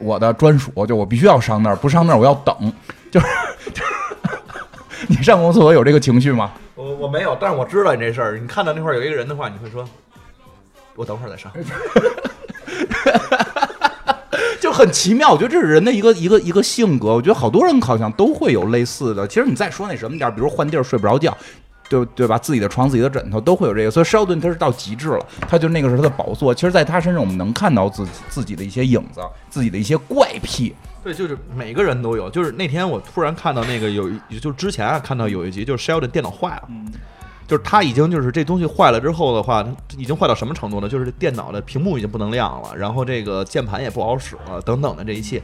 [0.02, 2.74] 我的专属，就我必须要上那儿，不上那儿我要等。
[3.12, 3.28] 就是，
[5.08, 6.52] 你上公共厕所有这个情绪吗？
[6.76, 8.38] 我我没有，但是我知道你这事儿。
[8.38, 9.88] 你看到那块儿有一个人的话，你会说，
[10.96, 11.52] 我等会儿再上。
[14.60, 17.16] 就很奇妙，我觉得这是人的一个一个一个性格。
[17.16, 19.28] 我觉得好多人好像都会有类似的。
[19.28, 21.36] 其实你再说那什么点儿，比如换地儿睡不着觉，
[21.92, 22.38] 对对吧？
[22.38, 23.92] 自己的床、自己的枕头都会有这个。
[23.92, 26.56] 所以肖顿他是到极致了，他就那个是他的宝座。
[26.56, 29.20] 其实，在他身上我们能看到自己自己的一些影子，
[29.50, 30.74] 自己的一些怪癖。
[31.04, 32.30] 对，就是每个人都有。
[32.30, 36.70] 就是那天我突然看到那个有一，就之前啊看到有一集，就是 Sheldon 电脑坏了，
[37.46, 39.68] 就是他已经就是这东西坏了之后的话，
[39.98, 40.88] 已经坏到什么程度呢？
[40.88, 45.42] 就是电脑的屏幕已经不能亮了，然后这个键盘也不好使了，等等的这一切。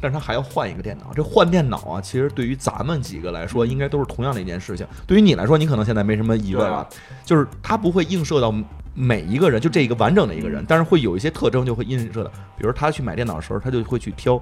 [0.00, 4.86] 但是他还要换一个电脑，这换电脑啊，其实对于咱们几个来说，应该都是同样的一件事情。
[5.06, 6.86] 对于你来说，你可能现在没什么疑问了，
[7.24, 8.54] 就是它不会映射到
[8.94, 14.40] 每一个人，就这一个完整的一个人，但是会有一些特征就会映射的，比如他去买电脑的时候，他就会去挑。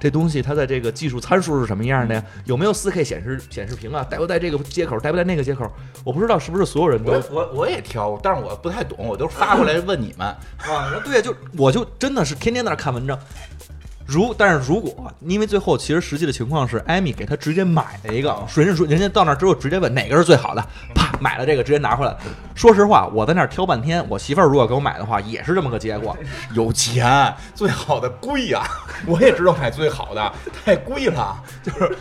[0.00, 2.24] 这东西它在这个技术参数是什么样的呀？
[2.44, 4.06] 有没有 4K 显示显示屏啊？
[4.08, 4.96] 带不带这个接口？
[5.00, 5.68] 带不带那个接口？
[6.04, 10.24] 我不知道是不是所有人都我我我也挑，但是我不太懂，我都发过来问你们。
[10.28, 13.18] 啊，对呀，就我就真的是天天在那看文章。
[14.08, 22.16] 如但是如果因为最后其实实际的情况是，艾米给他直接买了一个，人家说人家到那儿之后直接问哪个是最好的，啪买了这个直接拿回来。
[22.54, 26.16] 说实话，我在那儿挑半天，我媳妇儿如果给我买的话，也是这么个结果。
[26.56, 28.62] 有钱，最好的贵呀、
[29.06, 30.32] 我也知道买最好的，
[30.64, 31.96] 太贵了，就是。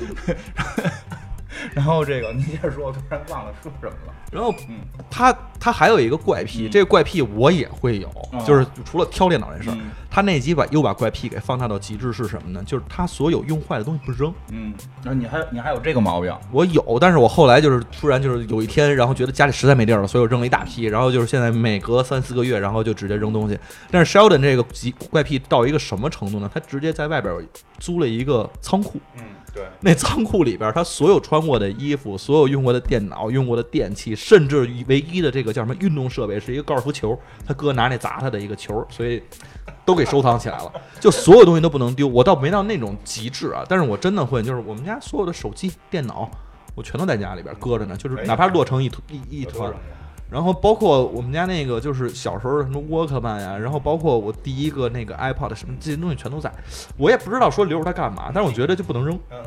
[1.73, 4.13] 然后这个你接着说，我突然忘了说什么了。
[4.29, 4.79] 然后嗯
[5.09, 12.61] 他他还有一个怪癖，这个怪癖我也会有，嗯就是除了挑电脑这事儿嗯，他那集把又把怪癖给放大到极致是什么呢？
[12.65, 14.33] 就是他所有用坏的东西不扔。
[14.51, 16.35] 嗯，那你还你还有这个毛病？
[16.51, 23.57] 我有，但是我后来就是突然就是有一天，然后觉得家里实在没地儿了，所以我扔了一大批，然后就是现在每隔三四个月，然后就直接扔东西。
[23.89, 26.51] 但是 Sheldon 这个极怪癖到一个什么程度呢？
[26.53, 27.33] 他直接在外边
[27.79, 29.23] 租了一个仓库，嗯，
[29.57, 39.21] 对，那仓库里边他所有穿过的衣服、所有用过的电脑、用过的电器，甚至于唯一的这个叫什么运动设备是一个高尔夫球，他哥拿那砸他的一个球，所以
[39.83, 40.71] 都给收藏起来了。
[40.99, 46.29] 就所有东西都不能丢，我倒没到那种极致啊，但是我真的会，就是我们家所有的手机、电脑，
[46.75, 49.73] 我全都在家里边搁着呢，就是哪怕落成一一一团。
[50.29, 56.51] 然后包括我们家那个，就是小时候什么沃克曼呀，然后包括我第一个那个 iPod 什么这些东西全都在，
[56.97, 59.17] 我也不知道说留着它干嘛，但是我觉得就不能扔。
[59.31, 59.37] 嗯，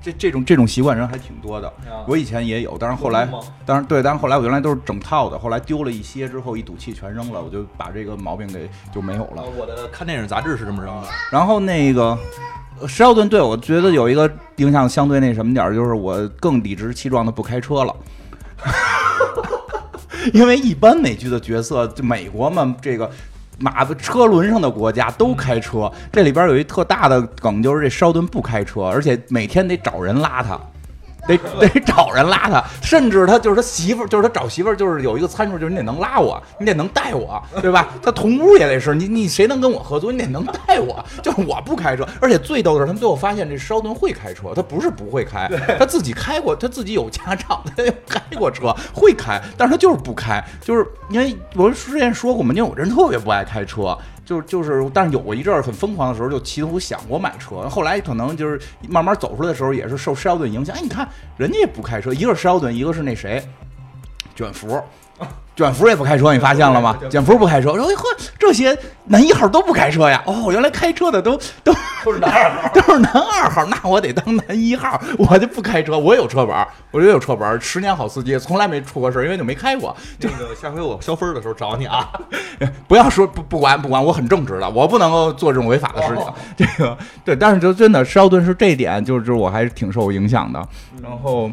[0.00, 1.70] 这这种这种习惯人还挺多的。
[2.06, 9.42] 我以前也有，但是后来有吗，当然对，但是后来我原来都是整套的，后来丢了一些之后，一赌气全扔了，我就把这个毛病给就没有了。
[9.58, 11.08] 我的看电影杂志是这么扔的。
[11.30, 12.16] 然后那个
[12.80, 17.94] 呃施奥顿对我觉得有一个影响相对那什么点儿，就是我更理直气壮的不开车了。
[20.32, 23.10] 因为一般美剧的角色，就美国嘛，这个
[23.58, 25.90] 马子车轮上的国家都开车。
[26.12, 30.58] 这里边有一特大的梗，就是这施奥顿不开车，而且每天得找人拉他。
[31.36, 37.88] 得得找人拉他，甚至他就是他媳妇儿，就是他找媳妇儿，就是有一个参数，就是你得能拉我，你得能带我，对吧？
[38.02, 41.04] 他同屋也得是你，你谁能跟我合租，你得能带我。
[41.22, 45.48] 就是我不开车，而且最逗的是，他们最后发现这施奥顿会开车，他不是不会开，
[45.78, 53.96] 他自己开过，他自己有驾照，他也开过车，会开，但是他就是不开，就是因为我之前说过嘛，因为我这人特别不爱开车。
[54.28, 57.66] 就就是，但是有过一阵很疯狂的时候，就企图想过买车。
[57.66, 60.76] 后来可能就是慢慢走出来的时候，也是受施奥顿影响。
[60.76, 61.08] 哎，你看
[61.38, 63.42] 人家也不开车，一个是施奥顿，一个是那谁，
[64.36, 64.78] 卷福。
[65.58, 66.96] 卷福也不开车，你发现了吗？
[67.10, 68.04] 卷福不开车，说哎呵，
[68.38, 70.22] 这些男一号都不开车呀。
[70.24, 75.98] 哦，原来开车的都都都是男二号，都是男二号，那我得当男一号，我就不开车。
[75.98, 79.96] 我有车本儿，我也有车本儿，十年好司机，从来没出过事儿，因为就没开过。
[80.20, 82.08] 这个下回我消分的时候找你啊。
[82.86, 86.24] 不要说不不管不管，我很正直的，我不能够做这种违法的事情。
[86.56, 90.64] 这个对，但是就真的施奥顿是这一点，就是就是我还是挺受影响的。
[91.02, 91.50] 然后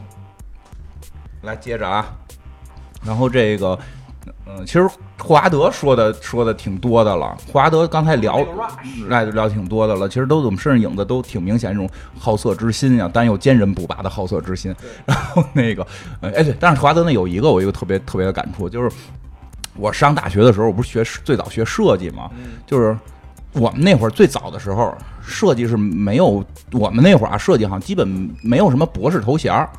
[1.41, 2.06] 来接着啊，
[3.06, 3.78] 然后这个。
[4.47, 4.88] 嗯，其实
[5.20, 7.38] 霍华德说的说的挺多的了。
[7.51, 8.43] 霍华德刚才聊，
[9.10, 10.08] 哎，聊挺多的了。
[10.10, 11.88] 其实都我们身上影子都挺明显，这种
[12.18, 14.76] 好色之心呀，但又坚韧不拔的好色之心。
[15.06, 15.86] 然后那个，
[16.22, 18.89] 呃哎对，但是霍华德呢有一个我一个特别特别的感触，就是
[19.76, 22.30] 我上大学的时候，我不是学最早学设计嘛，
[22.66, 22.97] 就是
[23.53, 28.08] 我们那会儿最早的时候，设计是没有我们那会儿啊，设计好像基本
[28.41, 29.70] 没有什么博士头衔儿。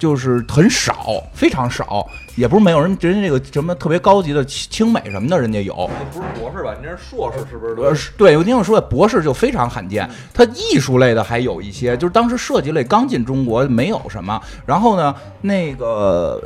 [0.00, 5.74] 就是很少，非常少，也不是没有人，人家这个什么特别高级的清美什么的，人家有。
[6.10, 6.74] 不是博士吧？
[6.80, 7.74] 你这是硕士是不是？
[7.74, 10.08] 呃，是对，我听我说，博士就非常罕见。
[10.32, 14.40] 他艺术类的还有一些，就是当时设计类刚进中国，没有什么。
[14.64, 16.42] 然后呢，那个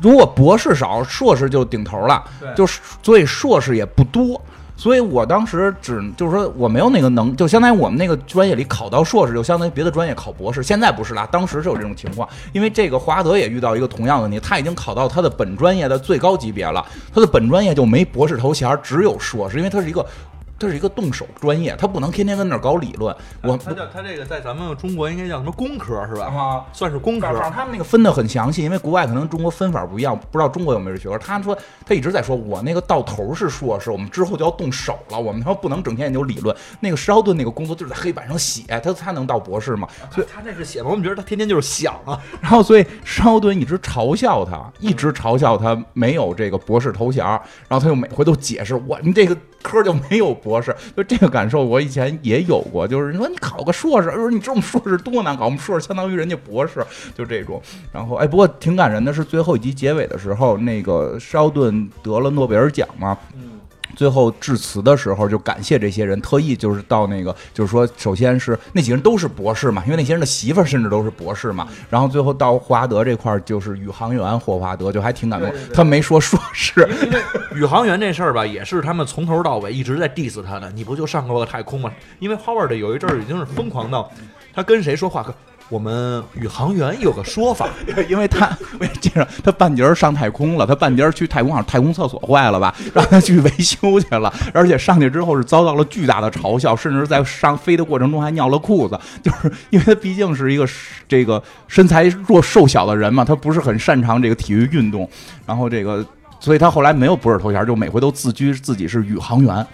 [0.00, 2.24] 如果博士少，硕士就顶头了，
[2.54, 4.40] 就是所以硕士也不多。
[4.76, 10.62] 所以我当时只就是说我没有那个能，就相当于我们那个专业里考到硕士，就相当于别的专业考博士。
[10.62, 20.04] 现在不是啦，当时是有这种情况，因为这个华德也遇到一个同样的问题，他已经考到他的本专业的最高级别了，他的本专业就没博士头衔，只有硕士，因为他是一个。
[20.62, 23.12] 这是一个动手专业，他不能天天跟那儿搞理论。
[23.42, 26.26] 我他叫他这个在咱们中国应该叫什么工科是吧？
[26.26, 27.26] 啊，算是工科。
[27.32, 31.18] 反正他们那个分的很详细，因为国外可能中国分法不一样，不知道中国有没有这学科。
[31.18, 36.56] 他说他一直在说，我那个到头是硕士，我们之后就要动手了，我们他妈不能整天研究理论。
[36.78, 39.88] 那个施奥顿那个工作就是在黑板上写，他他能到博士吗？
[40.12, 40.90] 所以他那是写吗？
[40.90, 42.16] 我们觉得他天天就是想啊。
[42.40, 47.26] 然后所以施奥顿一直嘲笑他，一直嘲笑他没有这个博士头衔，
[47.66, 51.32] 然后他又每回都解释我们这个科就没有博士，就这个。
[51.32, 56.84] 感受我以前也有过，就是你说你考个硕士，说你这种硕士多难考，我们硕士相当于人家博士，
[57.14, 57.58] 就这种。
[57.90, 63.16] 然后哎，不过挺感人的是最后一集结尾的时候，那个施奥顿得了诺贝尔奖嘛。
[63.94, 71.68] 最后致辞的时候，就感谢这些人，特意就是到那个，就是说，首先是那几个人都是博士嘛，因为那些人的媳妇儿甚至都是博士嘛。
[71.90, 75.52] 然后最后到霍华德这块儿，就是宇航员霍华德，就还挺感动。
[75.74, 77.20] 他没说硕士，因为
[77.54, 80.70] 宇航员这事儿吧，也是他们从头到尾一直在 diss 他的。
[80.72, 81.92] 你不就上过个太空吗？
[82.18, 84.10] 因为 Howard 有一阵儿已经是疯狂到，
[84.54, 85.22] 他跟谁说话，
[85.72, 87.66] 我们宇航员有个说法，
[88.06, 100.68] 因为他我记着他半截儿上太空了，他半截儿去太空，好像太空厕所坏了吧， 让他去维修去了，而且上去之后是遭到了巨大的嘲笑，甚至在上飞的过程中还尿了裤子，就是因为他毕竟是一个
[101.08, 105.08] 这个身材弱瘦小的人嘛，他不是很擅长这个体育运动，
[105.46, 106.04] 然后这个。
[106.40, 109.64] 所以他后来没有博士头衔，就每回都自居自己是宇航员。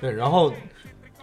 [0.00, 0.52] 对，然后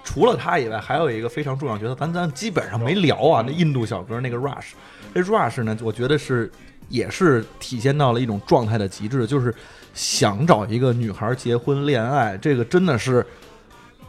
[0.03, 3.43] 除了他以外，还有一个非常重要角色，咱咱基本上没聊啊。
[3.45, 4.71] 那印度小哥那个 Rush，
[5.13, 6.51] 这 Rush 呢，我觉得是
[6.89, 9.53] 也是体现到了一种状态的极致，就是
[9.93, 13.25] 想找一个女孩结婚恋爱，这个真的是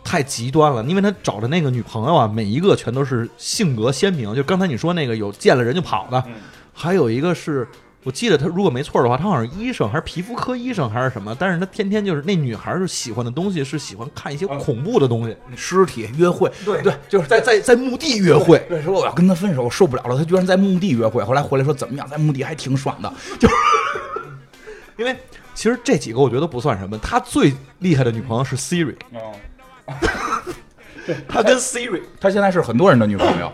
[0.02, 0.82] 太极端了。
[0.84, 6.24] 因为他找的那个女朋友啊，每一个全都是性格鲜明，就刚才你说那个有见了人就跑的，
[6.72, 7.66] 还有一个是。
[8.04, 16.82] 我记得他如果没错的话，他好像是医生还是皮肤科医生还是什么，但是他天天就是那女孩是喜欢的东西是喜欢看一些恐怖的东西，尸体约会，对。
[16.82, 18.58] 对，就是在在在墓地约会。
[18.68, 21.24] 对，说我要跟他分手，我受不了了，他居然在墓地约会。
[21.24, 23.54] 后来回来说怎么样，在墓地还挺爽的，就是
[24.98, 25.16] 因为
[25.54, 28.96] 其实这几个我觉得不算什么，他最厉害的女朋友是 Siri，
[31.26, 33.50] 他跟 Siri， 他现在是很多人的女朋友，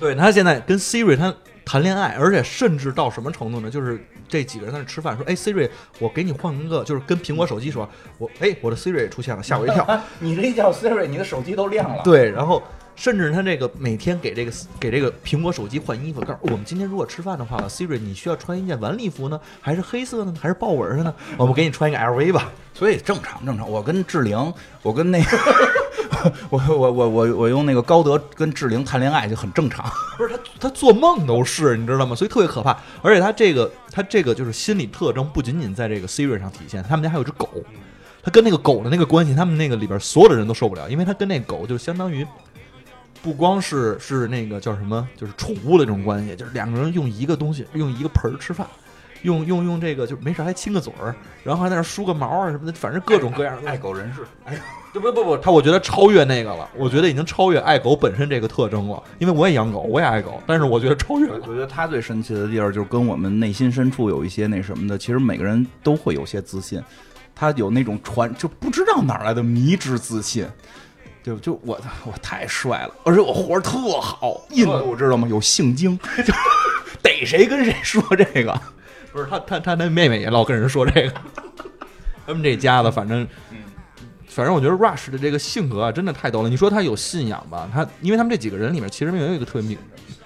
[0.00, 1.32] 对他现在跟 Siri 他。
[1.66, 3.68] 谈恋爱，而且甚至到什么程度呢？
[3.68, 7.88] 就是这几个人在那吃饭，说：“哎，Siri，我给你换一个，就是跟苹果手机说，
[8.18, 10.00] 我哎，我的 Siri 出现了，吓我一跳。
[10.20, 12.04] 你这一叫 Siri，你的手机都亮了。
[12.04, 12.62] 对，然后
[12.94, 21.12] 甚至他这个每天给这个给这个苹果手机换衣服，告诉我们今天如果吃饭的话，Siri，你需要穿一件晚礼服呢，还是黑色呢，还是豹纹的呢？
[21.36, 22.52] 我们给你穿一个 LV 吧。
[22.72, 23.68] 所以正常正常。
[23.68, 25.38] 我跟志玲，我跟那个。
[26.50, 29.84] 我我我我我用那个高德跟志玲谈恋爱就很正常，
[30.16, 32.14] 不是他他做梦都是你知道吗？
[32.14, 32.76] 所以特别可怕。
[33.02, 37.48] 而且他这个他这个就是心理特征，不仅仅在这个 Siri 上体现，他们家还有只狗，
[38.22, 42.26] 他跟那个狗的那个关系，他们那个里边所有的人都受不了，因为他跟那狗就相当于
[43.22, 48.66] 不光是是那个叫什么，就是宠物的这种关系，就是两个人用一个东西，用一个盆儿吃饭。
[49.26, 54.20] 用用用这个就没事还亲个嘴儿，然后还在那梳个毛啊什么的，反正各种各样的爱狗人士。
[54.44, 54.56] 哎，
[54.92, 59.02] 不不不，他我觉得超越那个了，我觉得已经超越爱狗本身这个特征了。
[59.18, 61.28] 因为我也养狗，我也爱狗，但是我觉得超越。
[61.28, 66.80] 我觉得他最神奇的地儿就是跟我们内心深处有一些那什么的，其实每个人都会有些自信，
[67.34, 70.46] 他有那种传就不知道哪来的迷之自信，
[71.24, 75.26] 就就我我太帅了，而且我活儿特好，印度知道吗？
[75.28, 75.98] 有性精，
[77.02, 78.60] 逮谁跟谁说这个。
[79.16, 81.12] 不是他，他他那妹妹也老跟人说这个，
[82.26, 83.26] 他们这家子反正，
[84.28, 86.50] 反正我觉得 Rush 的这个性格啊，真的太逗了。
[86.50, 87.66] 你说他有信仰吧？
[87.72, 89.78] 他因为他们这几个人里面，其实没有一个特别明，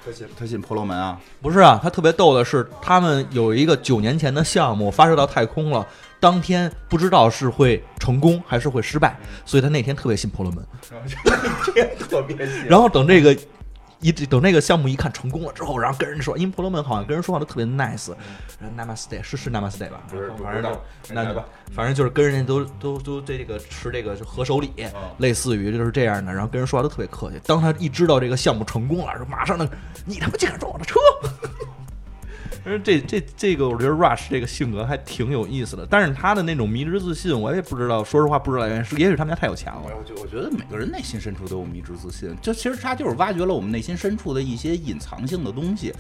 [0.05, 1.21] 他信他信婆罗门啊？
[1.41, 5.87] 不是啊，他特别逗的是，他们有一个九年前的项目发射到太空了，
[6.19, 9.17] 当天不知道是会成功还是会失败，
[9.47, 10.67] 所以他那天特别信婆罗门，
[11.73, 12.65] 天特别信。
[12.65, 13.39] 然后等这个。
[14.01, 20.01] 一等那个项目一看成功了之后，然后跟人说，因为婆罗门好像跟人说话都特别 nice，Namaste 是是 Namaste 吧？
[20.43, 20.79] 反正
[21.11, 21.45] 那
[21.75, 24.73] 反正就是跟人家都都都这个持这个合手礼，
[25.19, 27.39] 类似于就是这样的，然后跟人说话都特别客气。
[27.47, 29.69] 当他一知道这个项目成功了，说马上那，
[30.07, 30.99] 你他妈竟敢撞我的车！
[32.65, 35.87] 但是这这这个，我觉得 Rush 这个性格还挺有意思的。
[35.89, 39.83] 但是他的那种迷之自信，我也不知道，说实话不知道原因，是也许他们家太有钱了。
[40.21, 45.93] 我觉得每个人内心深处都有迷之自信，就其实他就是挖掘了我们内心深处的一些隐藏性的东西，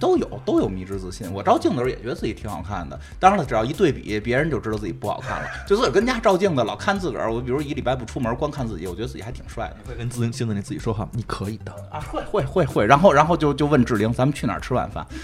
[0.00, 1.32] 都有都有迷之自信。
[1.32, 5.48] 我照镜子时候也觉得自己挺好看的，当然了，只要一对比，别人就知道自己不好看了。
[5.66, 9.76] 就自个儿跟家照镜子，老看自个儿，我比如一礼拜不出门，光看自己，我觉得自己还挺帅的。
[9.88, 12.86] 会跟自镜子里自己说话，你可以的啊，会会会会。
[12.86, 15.06] 然后然后就就问志玲，咱们去哪儿吃晚饭？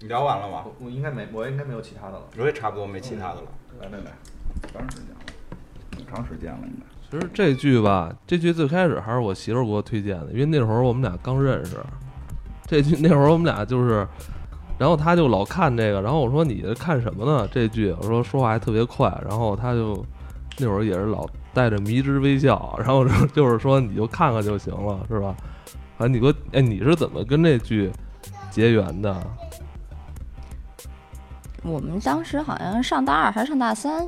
[0.00, 0.64] 你聊完了吗？
[0.80, 2.22] 我应该没，我应该没有其他的了。
[2.36, 3.46] 我也差不多没其他的了。
[3.80, 4.12] 来来来，
[4.70, 5.20] 长时间了，
[5.92, 6.93] 挺长时间了，应该。
[7.14, 11.76] 其实这剧吧，这剧最开始还是我媳妇儿给我推荐的，因为那会儿我们俩刚认识。
[12.66, 14.04] 这剧那会儿我们俩就是，
[14.78, 17.48] 然后他就老看这个，然后我说你看什么呢？
[17.52, 20.04] 这剧我说说话还特别快，然后他就
[20.58, 25.36] 那会儿也是老带着迷之微笑，然后就是说你就看看就行了，是吧？
[25.96, 27.92] 反正你说，哎，你是怎么跟这剧
[28.50, 29.16] 结缘的？
[31.62, 34.04] 我们当时好像上大二还是上大三，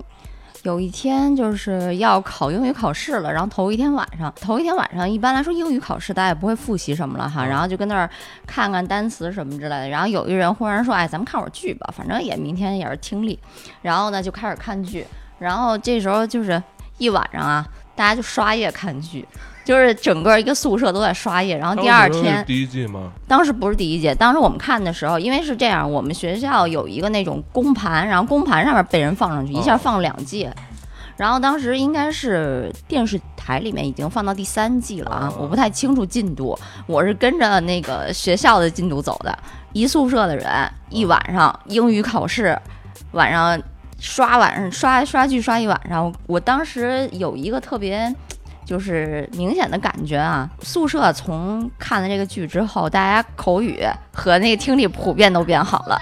[0.67, 8.11] 有一天就是要考英语考试了，然后头一天晚上，头一天晚上一般来说英语考试大家也不会复习什么了哈，然后就跟那儿
[8.49, 13.39] 看看单词什么之类的，然后有一人忽然说，哎，咱们看会儿剧吧，反正也明天也是听力，
[13.81, 15.07] 然后呢就开始看剧，
[15.39, 16.61] 然后这时候就是
[16.99, 17.65] 一晚上啊，
[17.95, 19.25] 大家就刷夜看剧。
[19.67, 23.11] 就是整个一个宿舍都在刷夜，然后第二天第一季吗？
[23.27, 30.49] 当时不是第一季，当时我们看的时候，因为是这样，我们学校有一个那种公盘，然后公盘上面被人放上去，一下放两季，
[31.17, 36.57] 然后当时应该是电视台里面已经放到第三季了啊，哦我不太清楚进度，
[36.87, 39.37] 我是跟着那个学校的进度走的。
[39.73, 40.47] 一宿舍的人，
[40.91, 42.57] 一晚上英语考试，
[43.11, 43.61] 晚上
[43.99, 46.15] 刷晚上刷刷剧刷一晚上。
[46.29, 48.15] 我当时有一个特别。
[48.67, 53.81] 就是明显的感觉啊，宿舍从看了这个剧之后，大家口语
[54.13, 55.99] 和那个听力普遍都变好了。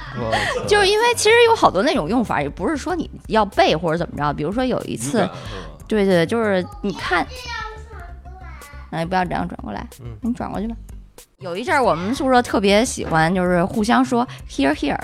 [0.67, 4.33] 就是因为其实有好多那种用法，也不是说你要背或者怎么着。
[4.33, 5.29] 比如说有一次
[5.87, 7.27] 对对对，就是你看，
[8.91, 10.75] 哎，不要这样转过来，嗯你转过去吧。
[11.41, 14.99] 有一阵儿我们宿舍特别喜欢，就是互相说 here here，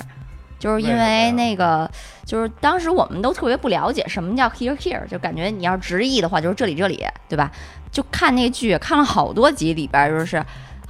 [0.60, 1.90] 就是因为那个，
[2.24, 7.50] 就是当时我们都特别不了解什么叫 here here，就感觉你要直译的话就是这里这里，对吧？
[7.90, 10.40] 就看那个剧，看了好多集，里边儿就是。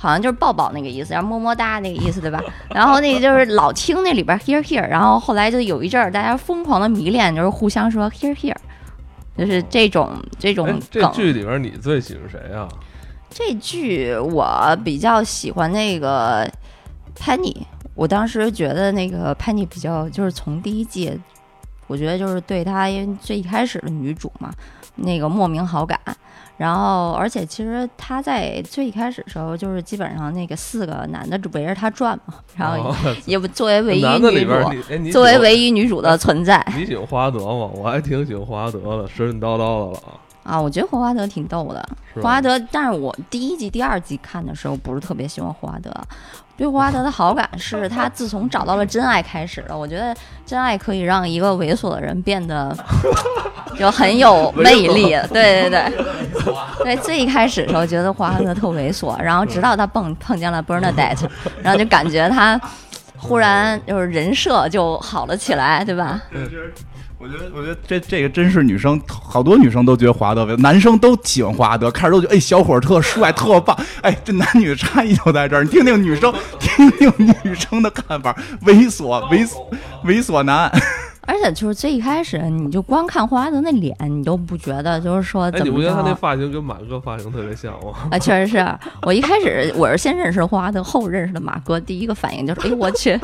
[0.03, 2.43] 好像就是抱抱那个意思，然后么么哒那个意思，对吧？
[2.71, 8.57] 然后那个就是老听那里边 here here，然后后来就有一阵儿大家疯狂的迷恋，就是互相说 here here，
[9.37, 11.07] 就是这种这种哎，这。
[11.11, 12.67] 剧里边你最喜欢谁啊？
[13.29, 16.51] 这剧我比较喜欢那个
[17.15, 17.55] Penny，
[18.01, 21.13] 我当时觉得那个 Penny 比较就是从第一季，
[21.87, 24.51] 我觉得就是对她因为最一开始的女主嘛，
[24.97, 26.01] 那个莫名好感。
[26.57, 32.97] 然后，而且其实她在最一开始的时候，就是基本上那个四个男的围着她转嘛，然后哦
[33.27, 37.71] 也不作为唯一女主，作为唯一女主的存在 你喜欢霍华德吗？
[37.75, 41.87] 我还挺喜欢霍华德的，神神叨叨的了啊，啊，我觉得霍华德挺逗的。
[42.15, 45.95] 霍华德，但是我第一季、第二季看的时候不是特别喜欢霍华德，
[46.61, 49.75] 对霍华德的好感是他自从找到了真爱开始的。
[49.75, 52.77] 我觉得真爱可以让一个猥琐的人变得
[53.79, 55.17] 就 很有魅力。
[55.33, 55.93] 对对对，
[56.85, 61.27] 对，最一开始的时候觉得霍华德特猥琐，然后直到他碰碰见了 Bernadette，
[61.63, 62.61] 然后就感觉他
[63.17, 66.21] 忽然就是人设就好了起来，对吧？
[67.21, 75.63] 我觉得，我觉得这这个真是女生，好多女生都觉得华德伟，男生都喜欢华德，开始都觉得哎小伙儿特帅特棒，哎这男女差异就在这儿。
[75.63, 77.13] 你听听女生， 听听
[77.45, 79.67] 女生的看法， 猥琐 猥琐
[80.05, 80.73] 猥琐男。
[81.27, 86.15] 而且就是最一开始，你就光看霍华德那脸，你都不觉得就是说哎，怎么你不觉得他那。
[86.15, 88.09] 发型跟马哥发型特别像吗？
[88.11, 88.67] 啊，确实是
[89.03, 93.21] 我一开始我是先认识华德，后认识的马哥，第一个反应就是，哎呦我去，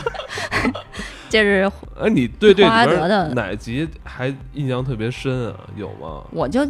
[1.28, 1.70] 就是
[2.00, 5.54] 哎，你对这华德边的哪集还印象特别深啊？
[5.76, 6.22] 有吗？
[6.30, 6.60] 我就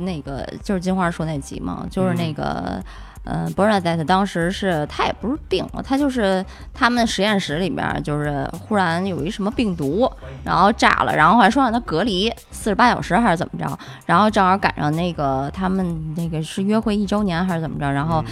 [0.00, 2.82] 那个就是金花说那集嘛，就是嗯那个。
[3.28, 10.08] 嗯，Bernadette 当时是他也不是病了，她就是他们实验室里边就是忽然有一什么病毒，
[10.44, 18.24] 然后炸了，然后还说让他隔离四十八小时还是怎么着，然后正好赶上那个他们那个是约会一周年还是怎么着，然后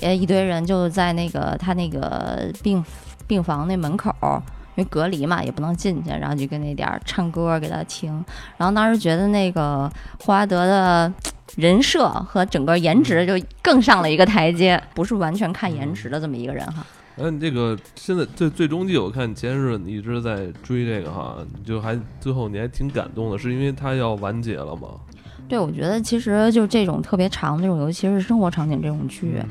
[0.00, 2.84] 呃一堆人就在那个他那个病
[3.28, 4.12] 病房那门口。
[4.80, 8.24] 因为隔离嘛，也不能进去，然后就跟那点儿唱歌给他听，
[8.56, 9.86] 然后当时觉得那个
[10.18, 11.12] 霍华德的
[11.56, 16.82] 人设和整个颜值就更上了一个台阶， 不是完全看颜值的这么一个人哈。
[17.16, 24.88] 嗯，这个现在最最终季，我看前日你一直在追这个哈，你就还最后你还挺感动的，是因为它要完结了吗？
[25.46, 29.42] 对，我觉得其实就这种特别长的这种，尤其是生活场景这种剧，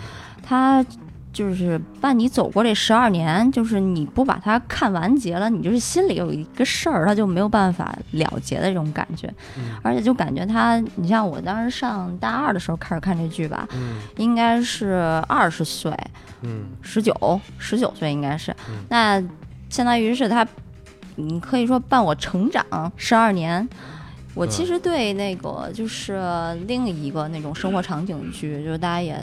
[0.42, 0.84] 它
[1.32, 9.76] 就是伴你走过这十二年，就是你不把它看完结了，你就是心里有一个事儿，它就没有办法了结的这种感觉，嗯。
[9.84, 14.00] 而且就感觉他，你像我当时上大二的时候开始看这剧吧，嗯。
[14.18, 15.96] 应该是二十岁，
[16.42, 16.66] 嗯。
[16.82, 18.84] 十九，十九岁应该是，嗯。
[18.90, 19.22] 那
[19.70, 20.46] 相当于是他，
[21.16, 23.68] 你，可以说伴我成长十二年。
[24.36, 26.22] 我其实对那个就是
[26.66, 29.14] 另一个那种生活场景剧，就是大家也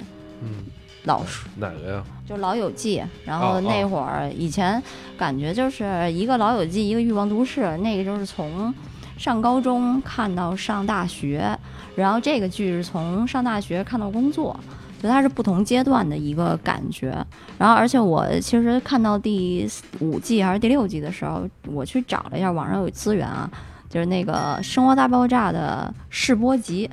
[0.43, 0.65] 嗯，
[1.07, 2.05] 老书，哪个呀？
[2.27, 4.83] 就《老友记》，然哦后那会儿以前
[5.17, 8.75] 感觉就是一个《老友记》，一个《欲望都市》，那个就是从
[9.17, 11.57] 上高中看到上大学，
[11.95, 14.59] 然后这个剧是从上大学看到工作，
[15.01, 17.17] 就它是不同阶段的一个感觉。
[17.57, 19.69] 然后而且我其实看到第
[20.01, 23.49] 五季还是第六季的时候，我去找了一下网上有资源啊，
[23.89, 26.91] 就是那个《生活大爆炸》的试播集。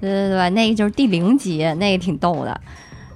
[0.00, 2.60] 对对对，那个就是第零集，那个挺逗的。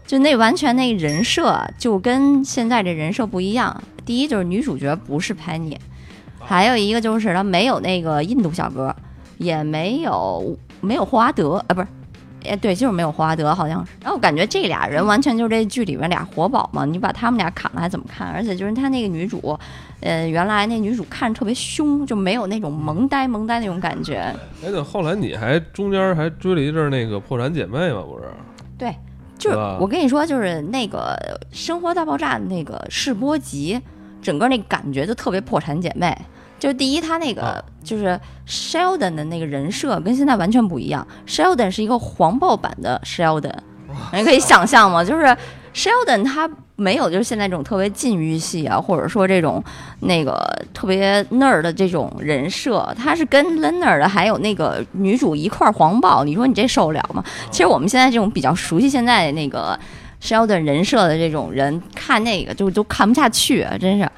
[0.09, 3.83] 就那完全那人设就跟现在这人设不一样。
[4.07, 5.79] 第一就是女主角不是潘妮，
[6.39, 8.97] 还有一个就是她没有那个印度小哥，
[9.37, 11.87] 也没有没有霍华德啊，不是，
[12.45, 13.93] 哎对，就是没有霍华德好像是。
[14.01, 18.29] 然后我感觉这俩人完全就是这剧里面俩活宝嘛，你把他们俩砍了还怎么看？
[18.29, 19.59] 而且就是她那个女主，
[20.01, 24.35] 呃，原来那女主看着特别凶，就没有那种萌呆萌呆那种感觉。
[24.65, 28.25] 哎，对，后来你还中间还追了一阵那个《破产姐妹》嘛，不是？
[28.79, 28.95] 对，
[29.39, 31.17] 就是我跟你说，就是那个
[31.57, 33.80] 《生活大爆炸》的那个试播集，
[34.21, 36.17] 整个那感觉就特别破产姐妹。
[36.58, 41.07] 就是第一，他那个、啊就是 Sheldon 的那个人设跟现在完全不一样。
[41.25, 43.54] Sheldon 是一个黄暴版的 Sheldon，
[44.13, 45.04] 你可以想象吗？
[45.04, 45.37] 就是
[45.74, 49.62] Sheldon 他没有就是现在这种特别禁欲系啊，或者说这种
[50.00, 50.40] 那个
[50.72, 57.22] 特别 nerd 的这种人设，他是跟 Leonard 还有那个女主一块儿黄暴，你说你这受得了吗？
[57.50, 59.78] 其实我们现在这种比较熟悉现在的那个
[60.22, 64.08] Sheldon 人设的这种人，看那个就就看不下去，啊真是。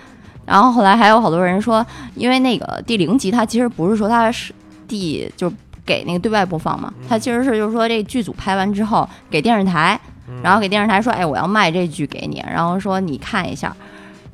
[0.46, 4.52] 然后后来还有好多人说，因为那个第零集它其实不是说它是
[4.88, 5.56] 第就是
[5.86, 9.98] 给那个对外播放嘛，它其实是就是说这剧组拍完之后给电视台，
[10.42, 13.74] 然后给电视台说，哎，我要卖这剧给你，然后说你看一下，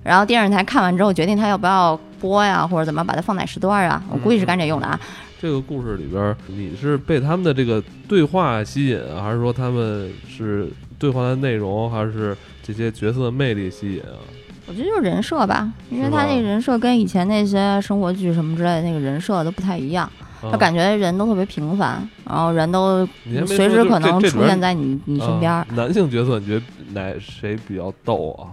[0.02, 4.02] 然后电视台看完之后决定他要不要播呀，或者怎么把它放在时段啊？
[4.10, 4.98] 我估计是干这用的啊。
[5.40, 10.68] 这个故事里边，你是被他们的这个对话吸引啊，还是说他们是
[10.98, 14.16] 对话的内容，还是这些角色的魅力吸引啊？
[14.66, 20.10] 我觉得就是人设吧，因为他那个人设跟以前那些生活剧什么之类的那个人设都不太一样，
[20.50, 23.06] 他啊感觉人都特别平凡，然后人都
[23.46, 25.66] 随时可能出现在你你身边。
[25.74, 26.62] 男性角色，你觉得
[26.92, 28.50] 哪谁比较逗啊？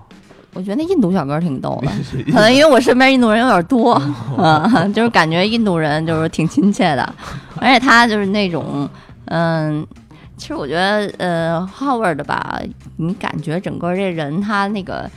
[0.55, 1.91] 我觉得那印度小哥挺逗的，
[2.31, 3.99] 可能因为我身边印度人有点多，
[4.37, 7.15] 嗯， 就是感觉印度人就是挺亲切的，
[7.59, 8.87] 而且他就是那种，
[9.25, 9.83] 嗯，
[10.37, 12.61] 其实我觉得，呃，Howard 吧，
[12.97, 15.09] 你感觉整个这人他那个，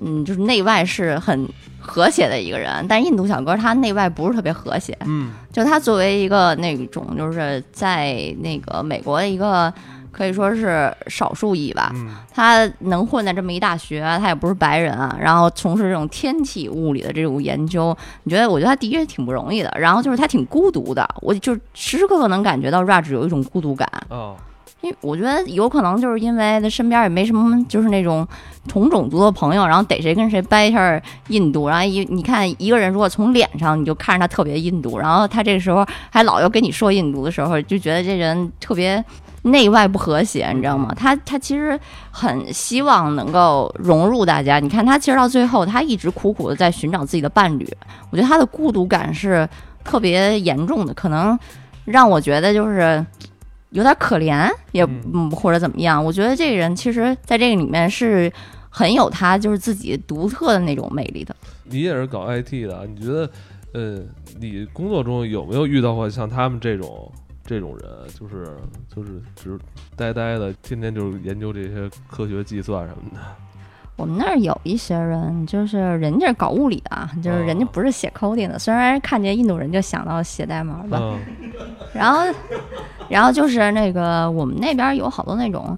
[0.00, 1.48] 嗯，就是内外是很
[1.80, 9.72] 和谐的一个人，但印度小哥他内外不是特别和谐，嗯，就他作为一个那种就是在那个美国的一个
[10.10, 18.48] 可以说是少数裔吧，嗯他能混在这么一大学，他也不是白人啊，然后从事这种天体物理的这种研究，你觉得？
[18.48, 19.74] 我觉得他的确挺不容易的。
[19.78, 24.34] 然后就是他挺孤独的，我就时时刻刻能感觉到 Raj 有一种孤独感，啊，
[24.86, 28.26] 因为我觉得有可能就是因为他身边也没什么就是那种
[28.68, 39.04] 同种族的朋友，然后逮谁跟谁掰一下印度，然后一你看一个人如果从脸上你就看着他特别印度，然后他这个时候还老要跟你说印度的时候，就觉得这人特别
[39.42, 40.94] 内外不和谐，你知道吗？
[40.96, 41.78] 他他其实
[42.12, 47.68] 很希望能够融入大家，你看他其实到最后他一直苦苦的在寻找自己的伴侣，
[48.10, 49.48] 我觉得他的孤独感是
[49.82, 51.36] 特别严重的，可能
[51.84, 53.04] 让我觉得就是。
[53.76, 56.02] 有点可怜，也嗯嗯或者怎么样？
[56.02, 58.32] 我觉得这个人其实在这个里面是
[58.70, 61.36] 很有他就是自己独特的那种魅力的。
[61.64, 63.30] 你也是搞 IT 的，你觉得，
[63.72, 64.00] 呃，
[64.40, 67.12] 你工作中有没有遇到过像他们这种
[67.44, 68.56] 这种人，就是
[68.88, 69.58] 就是只
[69.94, 73.20] 呆呆的，天天就是研究这些科学计算什么的？
[73.96, 78.58] 我们那儿有一些人，就是人家是搞物理的啊，就是人家不是写 coding 的。
[78.58, 81.18] 虽然看见印度人就想到写代码吧，嗯
[81.94, 82.20] 然后，
[83.08, 85.76] 然后就是那个我们那边有好多那种，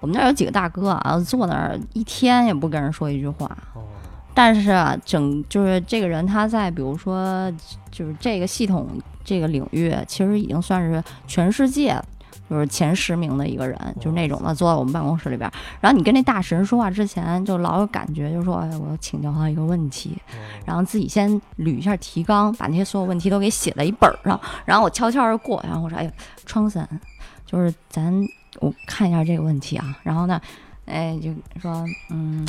[0.00, 3.82] 我们那儿有几个大哥啊，坐那儿一天也不跟人说一句话，哦
[4.34, 7.50] 但是啊，整就是这个人他在比如说
[7.90, 8.86] 就是这个系统
[9.24, 11.98] 这个领域，其实已经算是全世界
[12.48, 15.50] 就是前十名的一个人，就是那种的坐在我们办公室里边。
[15.80, 20.16] 然后你跟那大神说话之前，就老有感觉，就说哎，我要请教他一个问题，
[20.64, 26.10] 然后自己先捋一下提纲，把那些所有问题都给写在一本儿上，然后我悄悄的过，然后我说，哎呦，
[26.44, 26.86] 窗森，
[27.44, 28.12] 就是咱
[28.60, 30.40] 我看一下这个问题啊，然后呢，
[30.86, 32.46] 哎，就说，嗯，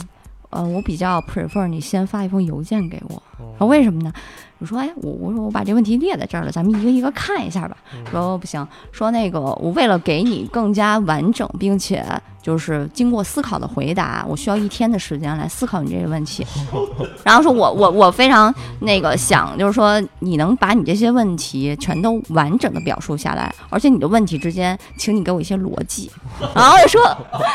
[0.49, 3.55] 呃，我比较 prefer 你先发一封邮件给我，哦。
[3.57, 4.13] 说为什么呢？
[4.59, 7.77] 我说，哎，我我说我把这问题列在这儿了，咱们一个一个看一下吧。
[8.11, 12.03] 说不行，说那个我为了给你更加完整，并且
[12.41, 16.45] 就是经过思考的回答，我需要一天的时间来思考你这个问题。
[17.23, 26.09] 然后说我我我非常那个想，就是说你能把你这些问题全都完整的表述下来，而且你的问题之间，请你给我一些逻辑。
[26.55, 27.01] 然后我说，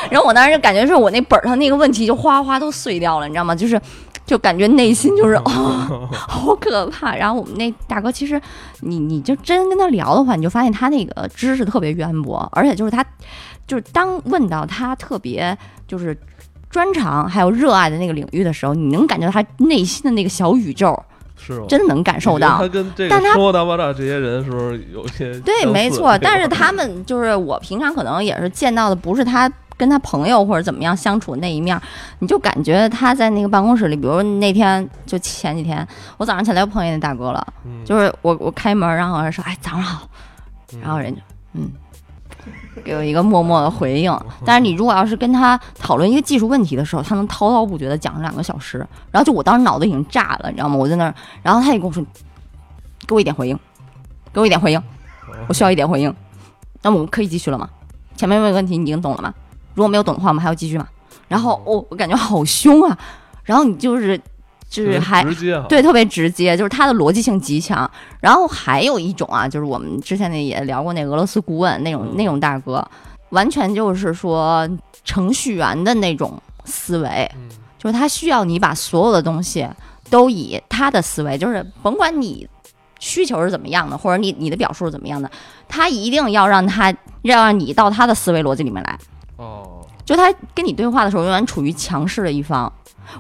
[0.09, 3.55] 然后我当时就感觉是我那本儿上那个问题就哗哗都碎掉了，你知道吗？
[3.55, 3.81] 就是。
[4.25, 7.15] 就感觉内心就是 哦，好可怕。
[7.15, 8.41] 然后我们那大哥，其实
[8.81, 13.05] 你你就真跟他聊的话，你就发现他那个知识特别渊博，而且就是他，
[13.67, 16.17] 就是当问到他特别就是
[16.71, 20.99] 专长还有热爱的那个领域的时候，你能感觉到他内心的那个小宇宙，
[21.37, 21.67] 是吗？
[21.69, 22.69] 真能感受到他。
[22.69, 26.17] 跟这个但他说大爆炸这些人是不是有些对，没错。
[26.19, 31.83] 但是他们就是我平常可能也是见到的，不是他跟他朋友或者怎么样相处那一面儿，
[32.21, 35.87] 你就感觉他在那个办公室里，比如那天就前几天，
[36.17, 40.09] 我早上起来又碰见那大哥了，嗯就是我我开门，然后我说哎早上好，
[40.81, 41.21] 然后人家
[41.55, 41.71] 嗯。
[42.83, 48.79] 给我一个默默的回应，但是你如果要是跟他讨论一个技术问题的时候，他能滔滔不绝的讲两个小时，
[49.11, 50.75] 然后就我当时脑子已经炸了，你知道吗？
[50.75, 52.03] 我在那儿，然后他也跟我说，
[53.07, 53.57] 给我一点回应，
[54.33, 54.83] 给我一点回应，
[55.47, 56.13] 我需要一点回应。
[56.81, 57.69] 那我们可以继续了吗？
[58.17, 59.33] 前面问的问题你已经懂了吗？
[59.75, 60.87] 如果没有懂的话，我们还要继续嘛？
[61.29, 62.99] 然后我、我感觉好凶啊，
[63.45, 64.21] 然后你就是
[64.69, 65.25] 就是还
[65.69, 67.91] 对，特别直接，就是他的逻辑性极强。
[68.21, 72.87] 然后还有一种啊，就是我们之前那也聊过那俄罗斯顾问那种、嗯那种大哥，
[73.31, 74.69] 完全就是说
[75.05, 79.67] 程序员的那种思维，嗯就是他需要你把所有的东西
[80.11, 82.47] 都以他的思维，就是甭管你
[82.99, 85.31] 需求是怎么样的，或者你你的表述是怎么样的，
[85.69, 88.99] 他一定要让他要让你到他的思维逻辑里面来。
[89.43, 92.73] 哦，就他跟你对话的时候，永远处于强势的一方。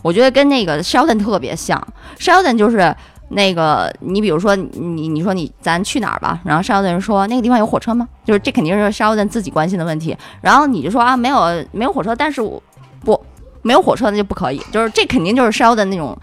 [0.02, 1.84] 我觉得跟那个 Sheldon 特别像
[2.18, 2.94] ，Sheldon 就是
[3.30, 8.08] 那个，你比如说你你说你咱去哪儿吧，然后 Sheldon 说那个地方有火车吗？
[8.24, 10.16] 就是这肯定是 Sheldon 自己关心的问题。
[10.40, 12.62] 然后你就说啊没有没有火车，但是我
[13.00, 13.20] 不
[13.62, 16.16] 没有火车那就不可以，就是这肯定就是 Sheldon 那种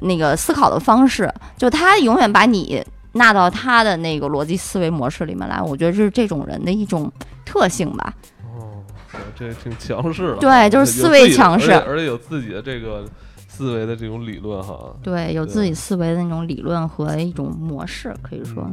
[0.00, 5.62] 那个思考的方式，就他永远把你纳到他的那个逻辑思维模式里面来。
[5.62, 7.10] 我觉得这是这种人的一种
[7.44, 8.12] 特性吧。
[9.12, 13.04] 哦，这挺强势的，对就是思维强势而且有自己的这个
[13.48, 14.78] 思维的这种理论哈。
[15.02, 18.64] 对，有自己思维的那种理论和一种模式，可以说，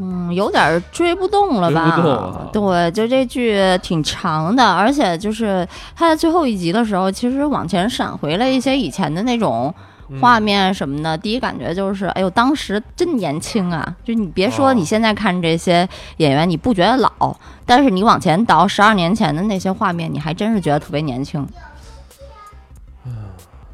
[0.00, 2.50] 嗯，有点儿追不动了吧？
[2.52, 9.84] 对，就这剧挺长的，而且就是它在最后一集的时候，其实往前闪回了一些以前的那种嗯
[10.20, 11.16] 画面什么的。
[11.18, 13.94] 第一感觉就是，哎呦，当时真年轻啊！
[14.04, 17.36] 就你别说哦你现在看这些演员，你不觉得老，
[17.66, 21.46] 但是你往前倒十二年前的那些画面，你还真是觉得特别年轻，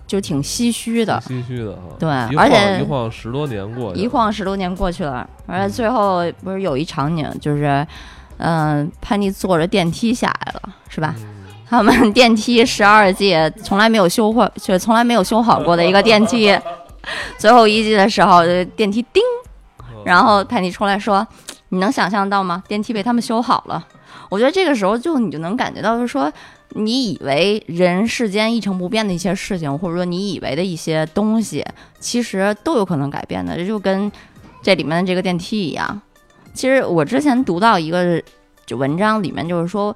[0.06, 1.23] 就挺唏嘘的。
[1.27, 1.82] 唏嘘的哈。
[1.98, 7.86] 对而且一晃十多年过去了，一晃十多年过去了，而且最后不是有一场景，就是，
[8.39, 11.15] 嗯、潘妮坐着电梯下来了，是吧？
[11.19, 11.34] 嗯
[11.74, 16.56] 他们电梯十二季从来没有修过，就从来没有修好过的一个电梯，
[17.36, 18.42] 最后一季的时候，
[18.76, 19.22] 电梯叮，
[19.80, 21.26] 嗯然后泰尼出来说
[21.70, 22.62] ：“你能想象到吗？
[22.68, 23.84] 电梯被他们修好了。”
[24.30, 26.32] 我觉得这个时候就你就能感觉到，就是说，
[26.70, 31.64] 你以为人世间一成不变的一些事情，或者说你以为的一些东西，
[31.98, 33.56] 其实都有可能改变的。
[33.56, 34.10] 这就跟
[34.62, 36.01] 这里面的这个电梯一样。
[36.52, 38.20] 其实我之前读到一个
[38.66, 39.94] 就文章，里面就是说，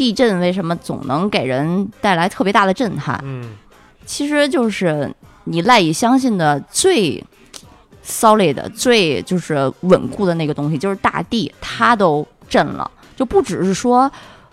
[0.00, 3.20] 地震为什么总能给人带来特别大的震撼？
[3.22, 3.50] 嗯
[4.06, 5.14] 其实就是
[5.44, 7.22] 你赖以相信的最
[8.02, 14.10] solid、最就是稳固的那个东西，就是大地，它都震了，就不只是说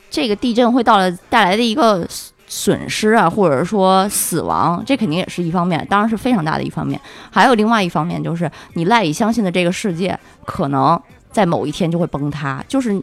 [0.10, 2.06] 这个地震会到了带来的一个
[2.46, 7.00] 损失啊，或者说死亡，这肯定也是一方面，当然是非常大的一方面。
[7.32, 11.02] 还有另外一方面，就是你赖以相信的这个世界，可能
[11.32, 13.02] 在某一天就会崩塌，就是。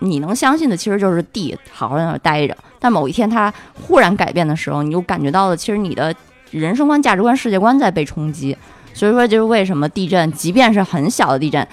[0.00, 6.14] 你能相信的其实就是地好好在那儿待着，但某一天它忽然改变的时候，你就感觉到了，其实你的
[6.50, 8.56] 人生观、价值观、世界观在被冲击。
[8.92, 11.66] 所以说，就是为什么地震，即便是很小的地震，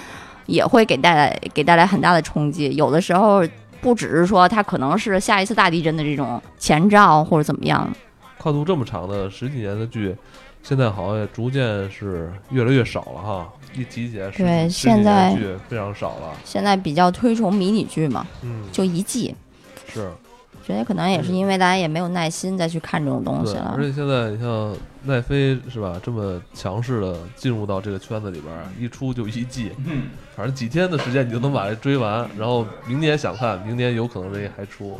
[0.47, 2.73] 也会给带来给带来很大的冲击。
[2.75, 3.43] 有的时候
[3.79, 7.87] 不只是说它可能是下一次大地震的这种前兆或者怎么样，
[8.39, 10.15] 跨度这么长的十几年的剧，
[10.63, 13.47] 现在好像也逐渐是越来越少了哈。
[13.73, 16.33] 一集起来十对现在剧非常少了。
[16.43, 19.35] 现在比较推崇迷你剧嘛，嗯，就一季。
[19.87, 20.09] 是
[20.63, 23.83] 觉得可能也是因为大家也没有耐心再去看这种东西，了而。
[23.83, 30.03] 且现在你像奈飞是吧，这么强势的进入到这个圈子里边，一出就一季，嗯，
[30.35, 34.99] 反正几天的时间你就能把这追完，然后明年想看，明年有可能人家还出，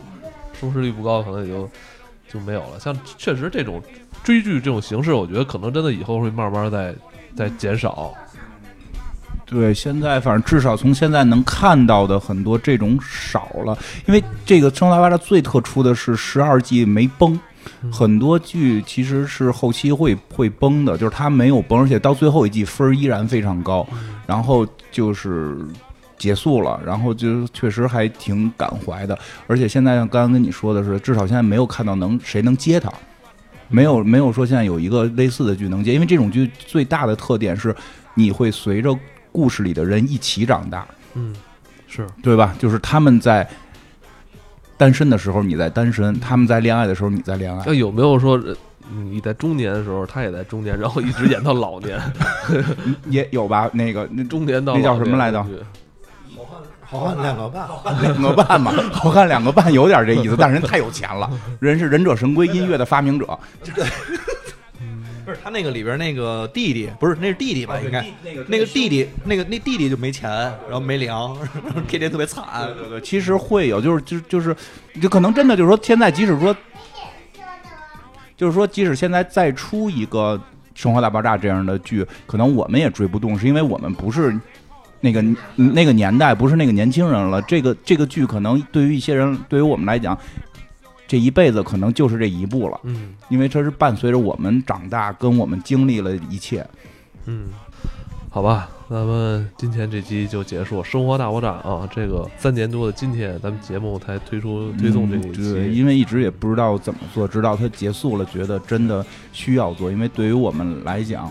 [0.59, 1.69] 收视率不高，可能也就
[2.27, 2.79] 就没有了。
[2.79, 3.81] 像确实这种
[4.23, 6.95] 追剧这种形式，我觉得可能真的以后会慢慢在
[7.35, 8.13] 在减少。
[9.51, 17.37] 对，现在反正至少从现在能看到的很多这种少了，因为这个《生活大爆炸》最特殊的是十二季没崩。
[17.91, 23.85] 很多剧其实是后期会会崩的，就是它没有崩，而且到最后一季分依然非常高，
[24.25, 25.57] 然后就是
[26.17, 29.19] 结束了，然后就确实还挺感怀的。
[29.47, 32.89] 而且现在像刚刚跟你说的是，至少现在没有看到能谁能接它，
[33.67, 37.75] 没有没有说现在有一个类似的剧能接，因为这种剧最大的特点是
[38.15, 38.97] 你会随着
[39.31, 41.35] 故事里的人一起长大，嗯，
[41.87, 42.55] 是对吧？
[42.59, 43.47] 就是他们在
[44.77, 47.73] 单身的时候你在单身，他们在恋爱的时候你在恋爱那。
[47.73, 48.55] 有没有说呃
[49.09, 51.99] 你在中年的时候，他也在中年，然后一直演到老年，
[53.07, 53.69] 也有吧？
[53.73, 55.57] 那个那中年到那叫什么来着的剧？
[56.83, 57.69] 好汉两个半，
[58.01, 61.29] 两个半嘛， 好汉两个半有点这意思，但是人太有钱了，
[61.61, 63.39] 人是忍者神龟音乐的发明者，
[65.31, 67.79] 不是他那个里边那个弟弟，不是那是弟弟吧？
[67.81, 71.37] 应该那个那个弟弟，那个那弟弟就没钱，然后没粮，
[71.87, 72.43] 天天特别惨。
[72.65, 74.53] 对对对，其实会有，就是就就是，
[75.01, 76.53] 就可能真的就是说，现在即使说，
[78.35, 80.35] 就是说，即使现在再出一个
[80.75, 84.37] 《生活大爆炸》这样的剧，可能我们也追不动，是因为我们不是
[84.99, 85.23] 那个
[85.55, 87.41] 那个年代，不是那个年轻人了。
[87.43, 90.17] 这个这个剧可能对于一些人，对于我们来讲。
[91.11, 96.65] 这一辈子可能就是这一步了，嗯因为这是伴随着我们长大，跟我们经历了一切。
[97.25, 97.49] 嗯，
[98.29, 100.81] 好吧，咱们今天这期就结束。
[100.81, 105.77] 生活大爆炸啊，这个三年多的今天，咱们节目才推出推送这一嗯对，期。
[105.77, 109.91] 因为一直也不知道怎么做，直到它结束了，觉得真的需要做。
[109.91, 111.29] 因为对于我们来讲，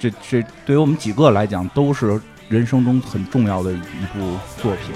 [0.00, 4.92] 这这对于我们几个来讲，都是人生中很重要的一部作品。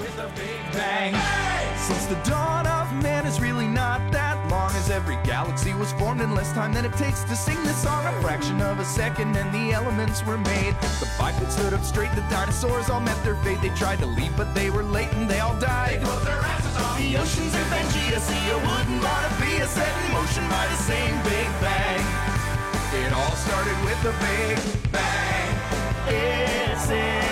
[5.87, 8.05] Was formed in less time than it takes to sing this song.
[8.05, 10.75] A fraction of a second and the elements were made.
[10.99, 13.61] The bipeds stood up straight, the dinosaurs all met their fate.
[13.61, 16.01] They tried to leave, but they were late and they all died.
[16.01, 16.97] They their asses off.
[16.97, 21.47] The oceans in Pangea see a wooden Monopia set in motion by the same big
[21.63, 22.03] bang.
[23.01, 25.55] It all started with a big bang.
[26.07, 27.26] It's expanding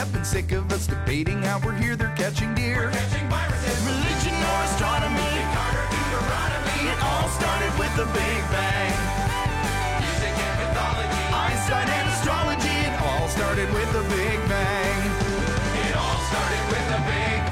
[0.00, 2.88] have been sick of us debating how we're here, they're catching deer.
[2.90, 3.76] Catching viruses.
[3.84, 8.96] Religion or astronomy, Carter, Deuteronomy, it all started with the Big Bang.
[10.00, 14.96] Music and mythology, Einstein and astrology, it all started with the Big Bang.
[15.84, 17.49] It all started with the Big Bang.